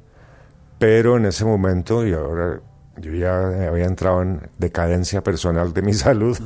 [0.79, 2.61] pero en ese momento, y ahora
[2.99, 6.39] yo ya había entrado en decadencia personal de mi salud,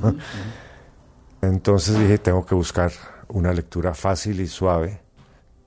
[1.43, 2.93] entonces dije, tengo que buscar
[3.29, 5.01] una lectura fácil y suave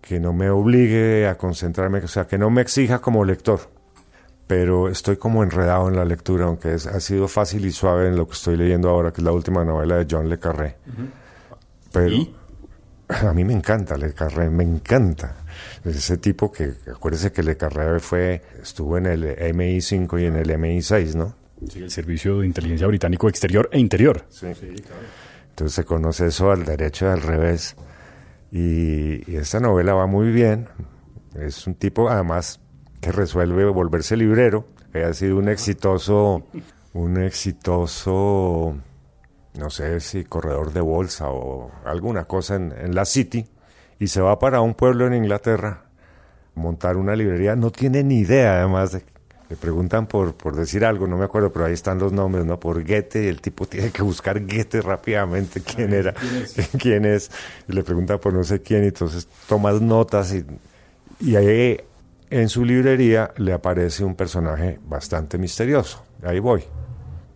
[0.04, 3.62] que no me obligue a concentrarme, o sea, que no me exija como lector.
[4.48, 8.18] Pero estoy como enredado en la lectura, aunque es, ha sido fácil y suave en
[8.18, 10.76] lo que estoy leyendo ahora, que es la última novela de John Le Carré.
[11.94, 12.18] Pero
[13.30, 15.43] a mí me encanta Le Carré, me encanta.
[15.86, 20.50] Ese tipo que, acuérdese que Le Carré fue, estuvo en el MI5 y en el
[20.50, 21.36] MI6, ¿no?
[21.70, 24.26] Sí, el Servicio de Inteligencia Británico Exterior e Interior.
[24.30, 25.02] Sí, claro.
[25.50, 27.76] Entonces se conoce eso al derecho y al revés.
[28.52, 30.68] Y, esta novela va muy bien.
[31.36, 32.60] Es un tipo, además,
[33.02, 34.68] que resuelve volverse librero.
[34.94, 36.48] Ha sido un exitoso,
[36.94, 38.76] un exitoso,
[39.56, 43.46] no sé si corredor de bolsa o alguna cosa en, en la City.
[44.04, 45.84] Y se va para un pueblo en Inglaterra
[46.56, 47.56] montar una librería.
[47.56, 49.02] No tiene ni idea, además, de
[49.50, 52.60] le preguntan por, por decir algo, no me acuerdo, pero ahí están los nombres, ¿no?
[52.60, 56.14] Por Goethe, y el tipo tiene que buscar Goethe rápidamente, quién era,
[56.78, 57.32] ¿quién es?
[57.70, 60.46] Y le pregunta por no sé quién, y entonces tomas notas y,
[61.22, 61.80] y ahí
[62.30, 66.04] en su librería le aparece un personaje bastante misterioso.
[66.24, 66.66] Ahí voy.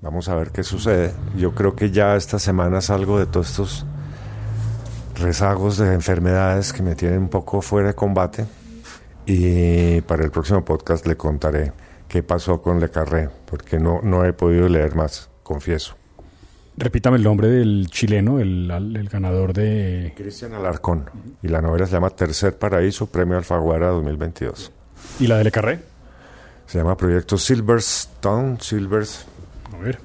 [0.02, 1.14] Vamos a ver qué sucede.
[1.38, 3.86] Yo creo que ya esta semana salgo de todos estos
[5.20, 8.46] rezagos de enfermedades que me tienen un poco fuera de combate.
[9.26, 11.74] Y para el próximo podcast le contaré
[12.08, 15.96] qué pasó con Le Carré, porque no, no he podido leer más, confieso.
[16.78, 20.14] Repítame el nombre del chileno, el, ganador de...
[20.16, 21.10] Cristian Alarcón.
[21.42, 24.72] Y la novela se llama Tercer Paraíso, Premio Alfaguara 2022.
[25.20, 25.80] ¿Y la de Le Carré?
[26.68, 29.26] Se llama Proyecto Silverstone, Silvers...
[29.74, 30.00] A ver.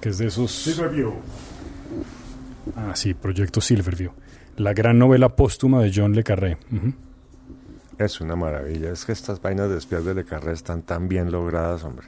[0.00, 0.50] ¿Qué es de esos...
[0.50, 1.12] Silverview.
[2.78, 4.12] Ah, sí, Proyecto Silverview.
[4.56, 6.58] La gran novela póstuma de John Le Carré.
[7.98, 8.92] Es una maravilla.
[8.92, 12.06] Es que estas vainas de espías de Le Carré están tan bien logradas, hombre.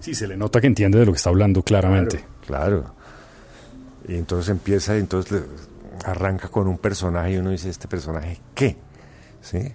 [0.00, 2.24] Sí, se le nota que entiende de lo que está hablando claramente.
[2.46, 2.94] Claro.
[4.06, 5.42] Y entonces empieza, y entonces
[6.04, 8.76] arranca con un personaje y uno dice, ¿este personaje qué?
[9.40, 9.72] ¿Sí?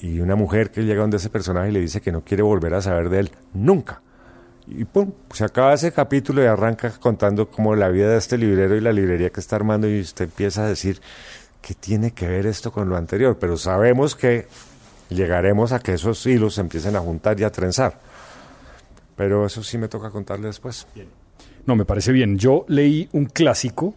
[0.00, 2.74] Y una mujer que llega donde ese personaje y le dice que no quiere volver
[2.74, 4.02] a saber de él nunca.
[4.68, 8.76] Y pum, se acaba ese capítulo y arranca contando como la vida de este librero
[8.76, 11.00] y la librería que está armando y usted empieza a decir,
[11.62, 13.38] ¿qué tiene que ver esto con lo anterior?
[13.38, 14.48] Pero sabemos que
[15.08, 17.98] llegaremos a que esos hilos se empiecen a juntar y a trenzar.
[19.14, 20.86] Pero eso sí me toca contarle después.
[21.64, 22.38] No, me parece bien.
[22.38, 23.94] Yo leí un clásico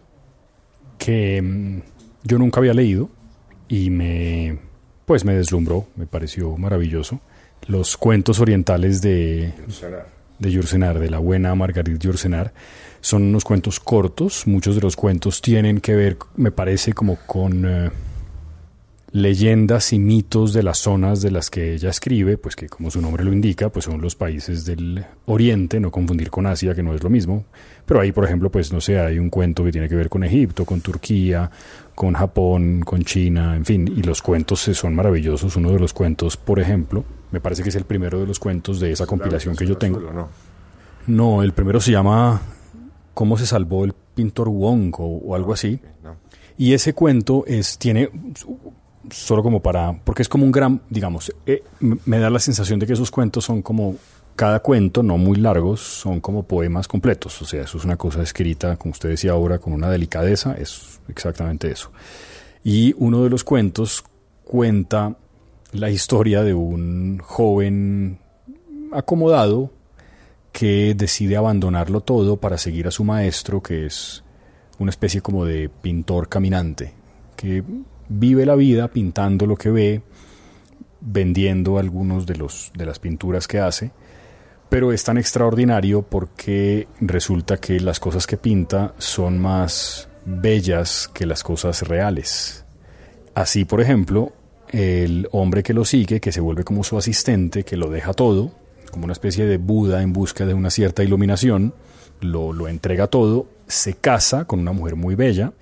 [0.98, 1.80] que mm,
[2.24, 3.10] yo nunca había leído
[3.68, 4.58] y me
[5.04, 7.20] pues me deslumbró, me pareció maravilloso.
[7.66, 9.52] Los cuentos orientales de
[10.40, 12.52] de Yursenar, de la buena Margarit Yursenar.
[13.00, 17.64] Son unos cuentos cortos, muchos de los cuentos tienen que ver, me parece, como con
[17.64, 17.90] eh,
[19.12, 23.00] leyendas y mitos de las zonas de las que ella escribe, pues que como su
[23.00, 26.94] nombre lo indica, pues son los países del Oriente, no confundir con Asia, que no
[26.94, 27.44] es lo mismo.
[27.86, 30.24] Pero ahí, por ejemplo, pues no sé, hay un cuento que tiene que ver con
[30.24, 31.50] Egipto, con Turquía,
[31.94, 35.56] con Japón, con China, en fin, y los cuentos son maravillosos.
[35.56, 38.80] Uno de los cuentos, por ejemplo, me parece que es el primero de los cuentos
[38.80, 40.00] de esa compilación que yo tengo.
[40.00, 40.28] no.
[41.06, 42.40] no, el primero se llama
[43.14, 44.94] ¿Cómo se salvó el pintor Wong?
[44.98, 45.80] o, algo así.
[46.56, 48.10] Y ese cuento es, tiene,
[49.10, 52.86] solo como para, porque es como un gran, digamos, eh, me da la sensación de
[52.86, 53.96] que esos cuentos son como,
[54.40, 57.42] cada cuento, no muy largos, son como poemas completos.
[57.42, 61.00] O sea, eso es una cosa escrita, como usted decía ahora, con una delicadeza, es
[61.08, 61.90] exactamente eso.
[62.64, 64.02] Y uno de los cuentos
[64.44, 65.14] cuenta
[65.72, 68.18] la historia de un joven
[68.92, 69.70] acomodado
[70.52, 74.24] que decide abandonarlo todo para seguir a su maestro, que es
[74.78, 76.92] una especie como de pintor caminante,
[77.36, 77.62] que
[78.08, 80.02] vive la vida pintando lo que ve,
[81.00, 83.92] vendiendo algunos de los de las pinturas que hace,
[84.68, 91.26] pero es tan extraordinario porque resulta que las cosas que pinta son más bellas que
[91.26, 92.64] las cosas reales.
[93.34, 94.32] Así, por ejemplo,
[94.72, 98.52] el hombre que lo sigue, que se vuelve como su asistente, que lo deja todo,
[98.90, 101.74] como una especie de Buda en busca de una cierta iluminación,
[102.20, 105.52] lo, lo entrega todo, se casa con una mujer muy bella,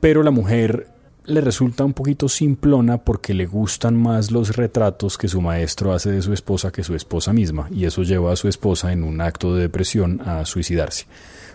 [0.00, 0.88] pero la mujer
[1.26, 6.10] le resulta un poquito simplona porque le gustan más los retratos que su maestro hace
[6.10, 9.20] de su esposa que su esposa misma, y eso lleva a su esposa en un
[9.20, 11.06] acto de depresión a suicidarse,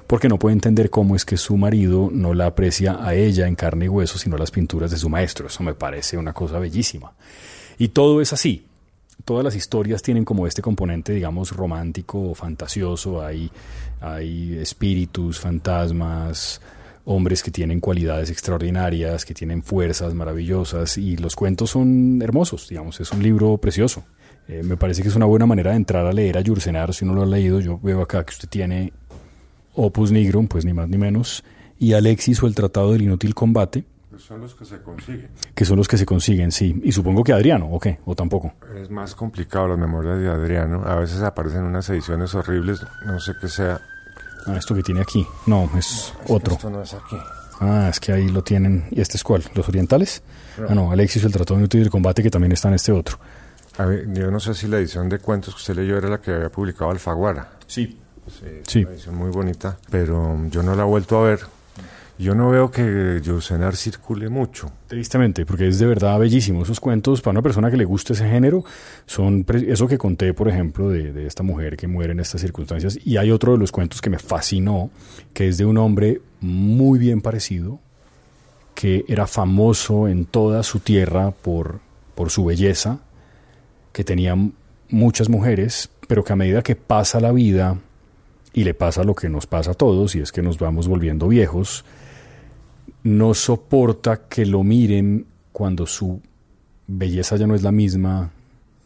[0.09, 3.53] porque no puede entender cómo es que su marido no la aprecia a ella en
[3.53, 5.45] carne y hueso, sino las pinturas de su maestro.
[5.45, 7.13] Eso me parece una cosa bellísima.
[7.77, 8.65] Y todo es así.
[9.23, 13.23] Todas las historias tienen como este componente, digamos, romántico o fantasioso.
[13.23, 13.51] Hay,
[14.01, 16.59] hay espíritus, fantasmas,
[17.05, 22.99] hombres que tienen cualidades extraordinarias, que tienen fuerzas maravillosas y los cuentos son hermosos, digamos,
[22.99, 24.03] es un libro precioso.
[24.47, 27.05] Eh, me parece que es una buena manera de entrar a leer a Yursenar, si
[27.05, 28.91] uno lo ha leído, yo veo acá que usted tiene
[29.75, 31.43] Opus Nigrum, pues ni más ni menos,
[31.77, 33.83] y Alexis o el Tratado del Inútil Combate.
[34.09, 35.29] Pues son los que se consiguen.
[35.55, 36.79] Que son los que se consiguen, sí.
[36.83, 37.99] Y supongo que Adriano, ¿o qué?
[38.05, 38.53] ¿O tampoco?
[38.75, 40.83] Es más complicado las memorias de Adriano.
[40.85, 43.79] A veces aparecen unas ediciones horribles, no sé qué sea
[44.45, 45.25] Ah, esto que tiene aquí.
[45.45, 46.53] No, es otro.
[46.55, 47.17] Esto no es aquí.
[47.59, 48.85] Ah, es que ahí lo tienen.
[48.89, 49.43] ¿Y este es cuál?
[49.53, 50.23] ¿Los orientales?
[50.67, 53.19] Ah, no, Alexis, el Tratado de de Combate, que también está en este otro.
[53.77, 56.19] A ver, yo no sé si la edición de cuentos que usted leyó era la
[56.21, 57.51] que había publicado Alfaguara.
[57.67, 57.97] Sí.
[58.29, 58.79] Sí, sí.
[58.79, 61.39] Una edición muy bonita, pero yo no la he vuelto a ver.
[62.19, 64.69] Yo no veo que Yosenar circule mucho.
[64.87, 66.63] Tristemente, porque es de verdad bellísimo.
[66.63, 68.65] Esos cuentos, para una persona que le guste ese género,
[69.05, 72.99] son eso que conté, por ejemplo, de, de, esta mujer que muere en estas circunstancias.
[73.05, 74.91] Y hay otro de los cuentos que me fascinó,
[75.33, 77.79] que es de un hombre muy bien parecido,
[78.75, 81.79] que era famoso en toda su tierra por,
[82.15, 82.99] por su belleza,
[83.93, 84.35] que tenía
[84.89, 87.77] muchas mujeres, pero que a medida que pasa la vida
[88.53, 91.27] y le pasa lo que nos pasa a todos, y es que nos vamos volviendo
[91.27, 91.85] viejos,
[93.03, 96.19] no soporta que lo miren cuando su
[96.87, 98.31] belleza ya no es la misma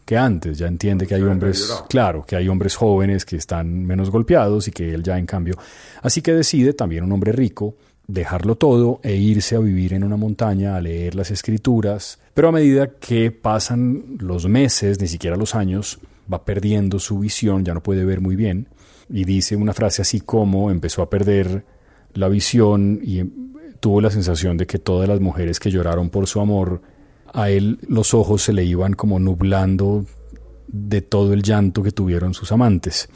[0.06, 4.10] que antes, ya entiende que hay hombres, claro, que hay hombres jóvenes que están menos
[4.10, 5.56] golpeados y que él ya en cambio.
[6.02, 10.18] Así que decide también un hombre rico dejarlo todo e irse a vivir en una
[10.18, 15.56] montaña a leer las escrituras, pero a medida que pasan los meses, ni siquiera los
[15.56, 16.00] años,
[16.32, 18.68] va perdiendo su visión, ya no puede ver muy bien
[19.10, 21.66] y dice una frase así como empezó a perder
[22.14, 23.24] la visión y
[23.80, 26.82] tuvo la sensación de que todas las mujeres que lloraron por su amor,
[27.34, 30.06] a él los ojos se le iban como nublando
[30.68, 33.10] de todo el llanto que tuvieron sus amantes.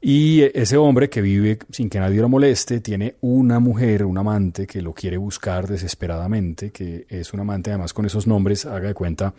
[0.00, 4.66] Y ese hombre que vive sin que nadie lo moleste, tiene una mujer, un amante
[4.66, 8.94] que lo quiere buscar desesperadamente, que es un amante además con esos nombres, haga de
[8.94, 9.34] cuenta,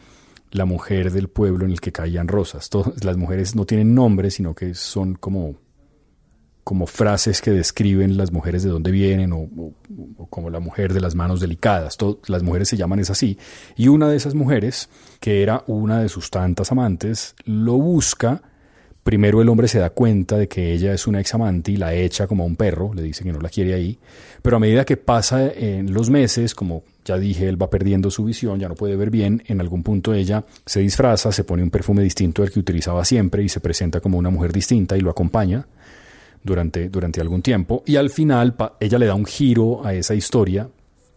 [0.52, 2.70] la mujer del pueblo en el que caían rosas.
[2.70, 5.56] Todas, las mujeres no tienen nombres, sino que son como
[6.70, 9.50] como frases que describen las mujeres de dónde vienen o,
[10.30, 11.98] como la mujer de las manos delicadas.
[12.28, 13.40] las mujeres se llaman es así.
[13.76, 14.88] Y una de esas mujeres,
[15.20, 18.44] que era una de sus tantas amantes, lo busca.
[19.02, 21.96] Primero el hombre se da cuenta de que ella es una ex amante y la
[21.96, 23.98] echa como a un perro, le dice que no la quiere ahí.
[24.44, 28.26] Pero a medida que pasa en los meses, como ya dije, él va perdiendo su
[28.26, 31.72] visión, ya no puede ver bien, en algún punto ella se disfraza, se pone un
[31.72, 35.10] perfume distinto al que utilizaba siempre y se presenta como una mujer distinta y lo
[35.10, 35.66] acompaña
[36.44, 40.70] durante, durante algún tiempo y al final ella le da un giro a esa historia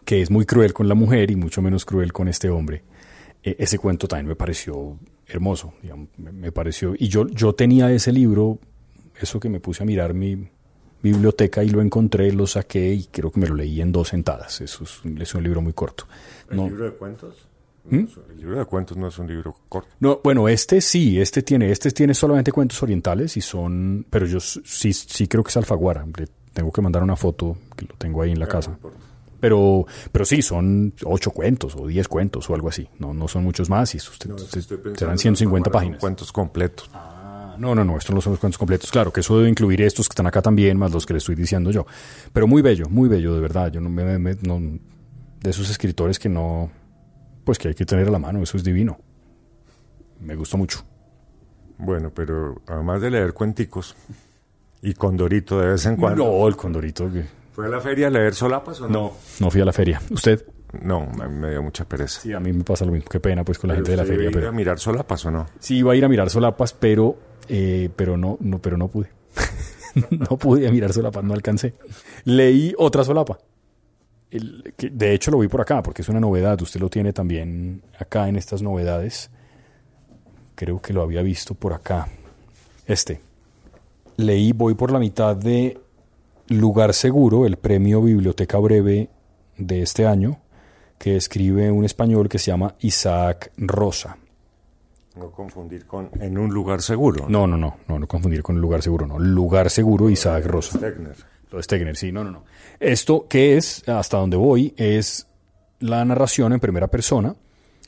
[0.05, 2.83] que es muy cruel con la mujer y mucho menos cruel con este hombre.
[3.43, 5.75] E, ese cuento también me pareció hermoso,
[6.19, 8.59] me, pareció, y yo, yo tenía ese libro,
[9.19, 10.49] eso que me puse a mirar mi
[11.03, 14.61] biblioteca y lo encontré, lo saqué y creo que me lo leí en dos sentadas,
[14.61, 16.07] eso es, es un libro muy corto.
[16.51, 17.49] ¿El libro de cuentos?
[17.85, 18.05] ¿Mm?
[18.31, 19.89] El libro de cuentos no es un libro corto.
[20.01, 24.39] No, bueno, este sí, este tiene, este tiene solamente cuentos orientales y son, pero yo
[24.41, 26.05] sí, sí creo que es Alfaguara.
[26.53, 28.79] Tengo que mandar una foto que lo tengo ahí en la casa.
[29.41, 32.89] pero, pero sí, son ocho cuentos o diez cuentos o algo así.
[32.99, 34.31] No, no son muchos más y usted,
[34.97, 35.99] serán 150 páginas.
[35.99, 36.89] Cuentos completos.
[36.93, 38.93] Ah, no, no, no, estos no son los cuentos completos.
[38.93, 41.35] Claro, que eso debe incluir estos que están acá también, más los que le estoy
[41.35, 41.85] diciendo yo.
[42.33, 43.73] Pero muy bello, muy bello, de verdad.
[43.73, 44.61] Yo no me, no,
[45.41, 46.71] de esos escritores que no,
[47.45, 48.99] pues que hay que tener a la mano, eso es divino.
[50.21, 50.85] Me gustó mucho.
[51.79, 53.97] Bueno, pero además de leer cuenticos
[54.83, 56.25] y Condorito de vez en cuando.
[56.25, 57.11] No, el Condorito.
[57.53, 58.93] ¿Fue a la feria a leer solapas o no?
[58.93, 60.01] No, no fui a la feria.
[60.11, 60.47] ¿Usted?
[60.81, 62.21] No, me, dio mucha pereza.
[62.21, 63.09] Sí, a mí me pasa lo mismo.
[63.11, 64.31] Qué pena pues con la gente de la feria.
[64.31, 65.47] Iba ir a mirar solapas o no?
[65.59, 67.19] Sí, iba a ir a mirar solapas, pero,
[67.49, 69.11] eh, pero no, no, pero no pude.
[70.11, 71.75] no pude mirar solapas, no alcancé.
[72.25, 73.39] Leí otra solapa
[74.33, 78.29] de hecho lo vi por acá, porque es una novedad, usted lo tiene también acá
[78.29, 79.31] en estas novedades.
[80.55, 82.09] Creo que lo había visto por acá.
[82.87, 83.21] Este.
[84.17, 85.79] Leí, voy por la mitad de
[86.49, 89.09] Lugar Seguro, el premio Biblioteca Breve
[89.57, 90.39] de este año,
[90.99, 94.17] que escribe un español que se llama Isaac Rosa.
[95.17, 97.27] No confundir con En un lugar seguro.
[97.29, 99.19] No, no, no, no, no confundir con el lugar seguro, no.
[99.19, 100.79] Lugar seguro, Isaac Rosa.
[100.79, 101.17] Stegner.
[101.53, 102.45] Lo Stegner, sí, no, no, no.
[102.81, 105.27] Esto que es, hasta donde voy, es
[105.81, 107.37] la narración en primera persona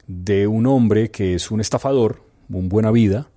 [0.07, 3.29] de un hombre que es un estafador, un buena vida,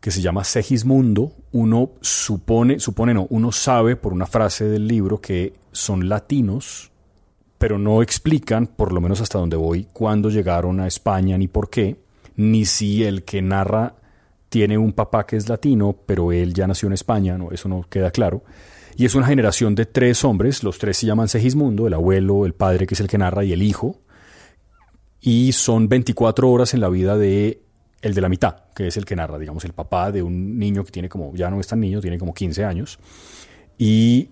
[0.00, 1.32] que se llama Segismundo.
[1.52, 6.90] Uno supone, supone no, uno sabe por una frase del libro que son latinos,
[7.56, 11.70] pero no explican, por lo menos hasta donde voy, cuándo llegaron a España ni por
[11.70, 12.04] qué
[12.36, 13.94] ni si el que narra
[14.48, 17.84] tiene un papá que es latino, pero él ya nació en España, no, eso no
[17.88, 18.42] queda claro.
[18.96, 22.54] Y es una generación de tres hombres, los tres se llaman Segismundo, el abuelo, el
[22.54, 23.98] padre que es el que narra y el hijo.
[25.20, 27.60] Y son 24 horas en la vida de
[28.02, 30.84] el de la mitad, que es el que narra, digamos, el papá de un niño
[30.84, 32.98] que tiene como, ya no es tan niño, tiene como 15 años.
[33.78, 34.28] Y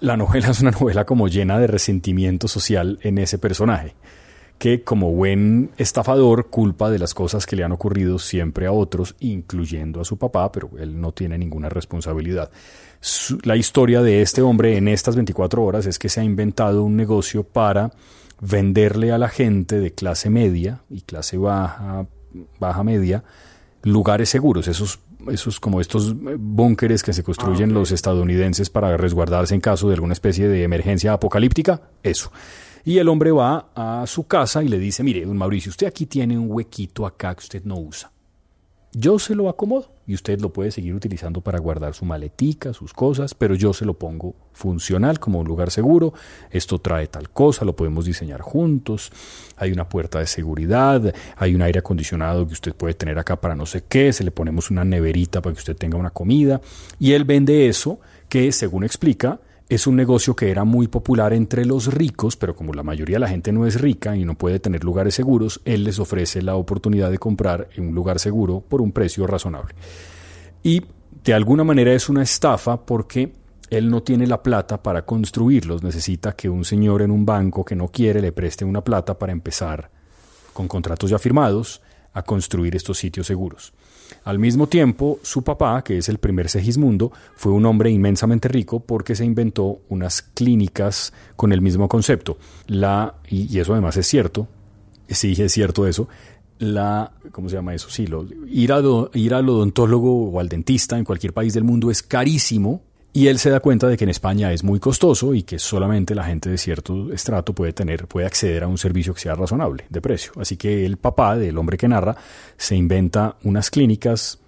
[0.00, 3.94] la novela es una novela como llena de resentimiento social en ese personaje
[4.58, 9.14] que como buen estafador culpa de las cosas que le han ocurrido siempre a otros,
[9.20, 12.50] incluyendo a su papá, pero él no tiene ninguna responsabilidad.
[13.44, 16.96] la historia de este hombre en estas 24 horas es que se ha inventado un
[16.96, 17.92] negocio para
[18.40, 22.06] venderle a la gente de clase media y clase baja,
[22.58, 23.22] baja media,
[23.82, 24.98] lugares seguros, esos
[25.30, 29.94] esos como estos búnkeres que se construyen ah, los estadounidenses para resguardarse en caso de
[29.94, 32.30] alguna especie de emergencia apocalíptica, eso.
[32.84, 36.06] Y el hombre va a su casa y le dice, mire, don Mauricio, usted aquí
[36.06, 38.10] tiene un huequito acá que usted no usa.
[39.00, 42.92] Yo se lo acomodo y usted lo puede seguir utilizando para guardar su maletica, sus
[42.92, 46.14] cosas, pero yo se lo pongo funcional como un lugar seguro.
[46.50, 49.12] Esto trae tal cosa, lo podemos diseñar juntos.
[49.56, 53.54] Hay una puerta de seguridad, hay un aire acondicionado que usted puede tener acá para
[53.54, 56.60] no sé qué, se le ponemos una neverita para que usted tenga una comida.
[56.98, 59.38] Y él vende eso que, según explica,
[59.68, 63.20] es un negocio que era muy popular entre los ricos, pero como la mayoría de
[63.20, 66.56] la gente no es rica y no puede tener lugares seguros, él les ofrece la
[66.56, 69.74] oportunidad de comprar en un lugar seguro por un precio razonable.
[70.62, 70.82] Y
[71.22, 73.32] de alguna manera es una estafa porque
[73.68, 77.76] él no tiene la plata para construirlos, necesita que un señor en un banco que
[77.76, 79.90] no quiere le preste una plata para empezar
[80.54, 81.82] con contratos ya firmados
[82.14, 83.74] a construir estos sitios seguros.
[84.24, 88.80] Al mismo tiempo, su papá, que es el primer Segismundo, fue un hombre inmensamente rico
[88.80, 92.38] porque se inventó unas clínicas con el mismo concepto.
[92.66, 94.48] La, y, eso además es cierto,
[95.08, 96.08] sí es cierto eso,
[96.58, 97.88] la, ¿cómo se llama eso?
[97.88, 98.06] Sí,
[98.48, 98.72] ir,
[99.14, 102.82] ir al odontólogo o al dentista en cualquier país del mundo es carísimo
[103.18, 106.14] y él se da cuenta de que en España es muy costoso y que solamente
[106.14, 109.86] la gente de cierto estrato puede tener, puede acceder a un servicio que sea razonable
[109.88, 110.30] de precio.
[110.36, 112.14] Así que el papá del hombre que narra
[112.56, 114.38] se inventa unas clínicas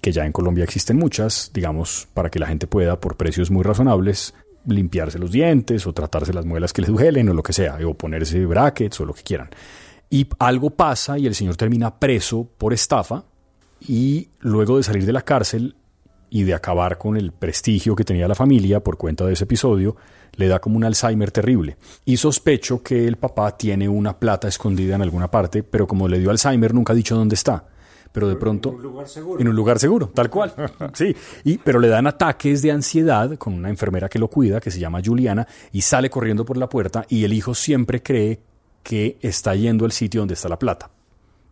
[0.00, 3.62] que ya en Colombia existen muchas, digamos, para que la gente pueda, por precios muy
[3.62, 4.32] razonables,
[4.66, 7.92] limpiarse los dientes o tratarse las muelas que les duelen o lo que sea, o
[7.92, 9.50] ponerse brackets o lo que quieran.
[10.08, 13.24] Y algo pasa y el señor termina preso por estafa
[13.78, 15.76] y luego de salir de la cárcel
[16.30, 19.96] y de acabar con el prestigio que tenía la familia por cuenta de ese episodio,
[20.34, 21.76] le da como un Alzheimer terrible.
[22.04, 26.18] Y sospecho que el papá tiene una plata escondida en alguna parte, pero como le
[26.18, 27.66] dio Alzheimer nunca ha dicho dónde está.
[28.12, 28.70] Pero de pronto...
[28.70, 29.40] En un lugar seguro.
[29.40, 30.52] En un lugar seguro, tal cual.
[30.94, 31.14] Sí,
[31.44, 34.80] y, pero le dan ataques de ansiedad con una enfermera que lo cuida, que se
[34.80, 38.40] llama Juliana, y sale corriendo por la puerta y el hijo siempre cree
[38.82, 40.90] que está yendo al sitio donde está la plata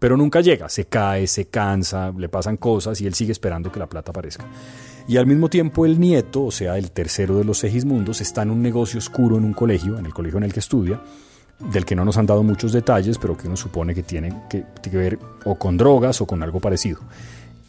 [0.05, 3.79] pero nunca llega, se cae, se cansa, le pasan cosas y él sigue esperando que
[3.79, 4.45] la plata aparezca.
[5.09, 8.51] Y al mismo tiempo el nieto, o sea, el tercero de los Segismundos, está en
[8.51, 11.01] un negocio oscuro en un colegio, en el colegio en el que estudia,
[11.59, 14.67] del que no nos han dado muchos detalles, pero que uno supone que tiene que,
[14.83, 17.01] que ver o con drogas o con algo parecido.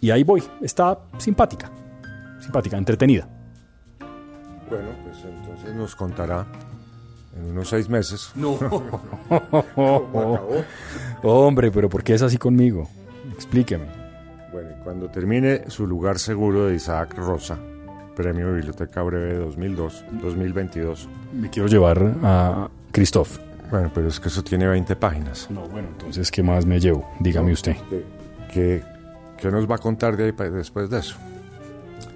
[0.01, 1.71] Y ahí voy, está simpática,
[2.41, 3.29] simpática, entretenida.
[4.69, 6.45] Bueno, pues entonces nos contará
[7.35, 8.31] en unos seis meses.
[8.35, 8.57] No.
[11.23, 12.87] Hombre, pero ¿por qué es así conmigo?
[13.33, 13.85] Explíqueme.
[14.51, 17.57] Bueno, cuando termine su lugar seguro de Isaac Rosa,
[18.15, 21.09] Premio Biblioteca Breve 2002, 2022.
[21.33, 23.37] Me quiero llevar a Christoph.
[23.69, 25.47] Bueno, pero es que eso tiene 20 páginas.
[25.49, 27.09] No, bueno, entonces, ¿qué más me llevo?
[27.19, 27.75] Dígame usted.
[28.53, 28.83] ¿Qué,
[29.37, 31.15] ¿Qué, nos va a contar de ahí después de eso?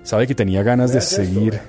[0.04, 1.60] ¿Sabe que tenía ganas de seguir?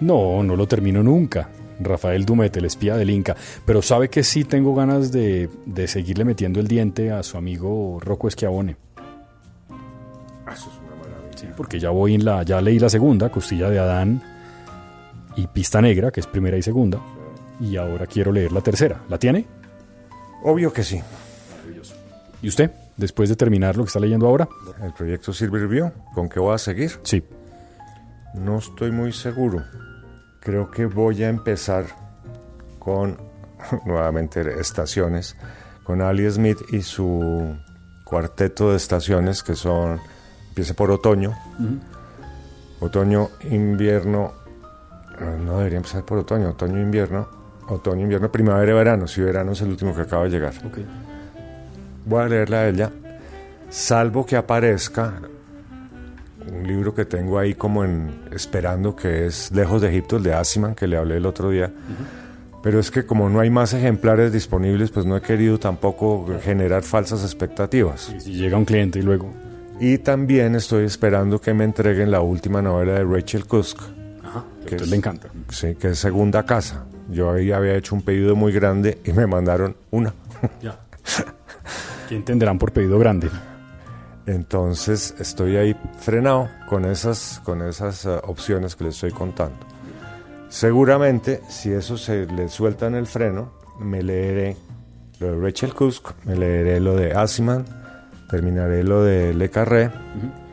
[0.00, 1.48] No, no lo termino nunca.
[1.84, 3.36] Rafael Dumet, el espía del Inca.
[3.64, 5.48] Pero sabe que sí tengo ganas de,
[5.86, 8.76] seguirle metiendo el diente a su amigo Rocco Esquiabone.
[10.52, 11.36] Eso es una maravilla.
[11.36, 14.22] Sí, porque ya voy en la, ya leí la segunda, Costilla de Adán
[15.36, 17.00] y Pista Negra, que es primera y segunda.
[17.60, 19.02] Y ahora quiero leer la tercera.
[19.08, 19.46] ¿La tiene?
[20.44, 21.00] Obvio que sí.
[21.50, 21.94] Maravilloso.
[22.42, 22.70] ¿Y usted?
[22.96, 24.48] Después de terminar lo que está leyendo ahora.
[24.82, 26.92] ¿El proyecto Silver ¿Con qué voy a seguir?
[27.04, 27.22] Sí.
[28.34, 29.62] No estoy muy seguro
[30.42, 31.86] creo que voy a empezar
[32.78, 33.16] con
[33.86, 35.36] nuevamente estaciones,
[35.84, 37.56] con Ali Smith y su
[38.04, 40.00] cuarteto de estaciones que son,
[40.48, 41.32] empieza por otoño,
[42.80, 44.32] otoño, invierno,
[45.20, 47.28] no debería empezar por otoño, otoño, invierno,
[47.68, 50.54] otoño, invierno, primavera y verano, si verano es el último que acaba de llegar.
[52.04, 52.90] Voy a leerla a ella,
[53.70, 55.14] salvo que aparezca
[56.50, 60.34] un libro que tengo ahí como en esperando que es Lejos de Egipto, el de
[60.34, 61.72] Asiman, que le hablé el otro día.
[62.62, 66.82] Pero es que como no hay más ejemplares disponibles, pues no he querido tampoco generar
[66.82, 68.12] falsas expectativas.
[68.16, 69.32] Y si llega un cliente y luego...
[69.80, 73.80] Y también estoy esperando que me entreguen la última novela de Rachel Kusk.
[74.22, 75.28] Ajá, que a usted le encanta.
[75.48, 76.84] Sí, que es Segunda Casa.
[77.10, 80.14] Yo ahí había hecho un pedido muy grande y me mandaron una.
[80.62, 80.78] Ya.
[82.08, 83.28] ¿Quién tendrán por pedido grande?
[84.26, 89.56] Entonces estoy ahí frenado con esas, con esas uh, opciones que les estoy contando.
[90.48, 94.56] Seguramente, si eso se le suelta en el freno, me leeré
[95.18, 97.64] lo de Rachel Kusk, me leeré lo de Asiman,
[98.30, 99.90] terminaré lo de Le Carré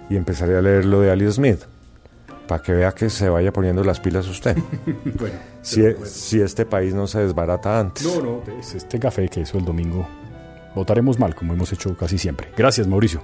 [0.10, 1.60] y empezaré a leer lo de Ali Smith,
[2.48, 4.58] para que vea que se vaya poniendo las pilas usted.
[5.20, 8.04] bueno, si, e, si este país no se desbarata antes.
[8.06, 10.08] No, no, es este café que hizo el domingo.
[10.76, 12.52] Votaremos mal, como hemos hecho casi siempre.
[12.56, 13.22] Gracias, Mauricio.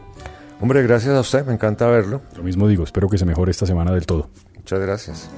[0.61, 2.21] Hombre, gracias a usted, me encanta verlo.
[2.35, 4.29] Lo mismo digo, espero que se mejore esta semana del todo.
[4.55, 5.29] Muchas gracias.